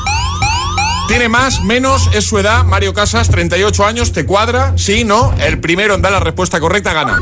Tiene 1.08 1.30
más, 1.30 1.62
menos, 1.62 2.10
es 2.12 2.26
su 2.26 2.38
edad. 2.38 2.64
Mario 2.64 2.92
Casas, 2.92 3.30
38 3.30 3.86
años, 3.86 4.12
¿te 4.12 4.26
cuadra? 4.26 4.74
Sí, 4.76 5.04
no. 5.04 5.34
El 5.40 5.58
primero 5.58 5.94
en 5.94 6.02
dar 6.02 6.12
la 6.12 6.20
respuesta 6.20 6.60
correcta 6.60 6.92
gana. 6.92 7.18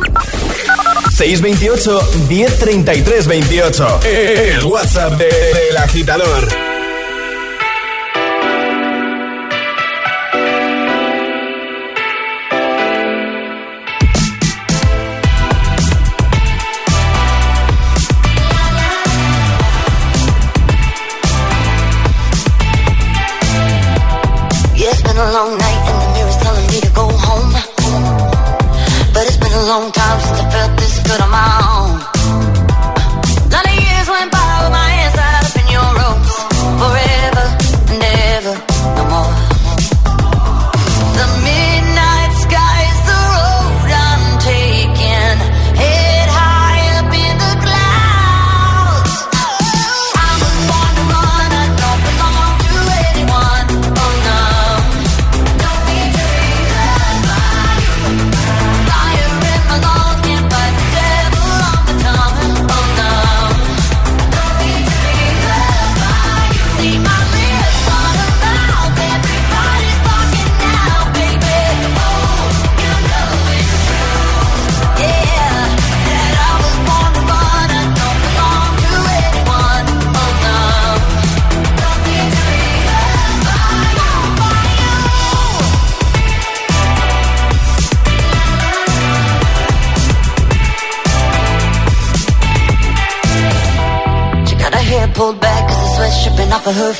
628 1.16 2.10
1033 2.28 3.26
28. 3.28 4.00
El 4.04 4.64
WhatsApp 4.64 5.12
del 5.12 5.18
de, 5.30 5.72
de 5.72 5.78
agitador. 5.78 6.75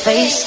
face. 0.07 0.46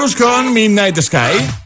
Cyrus 0.00 0.16
con 0.16 0.54
Midnight 0.54 0.98
Sky. 1.02 1.59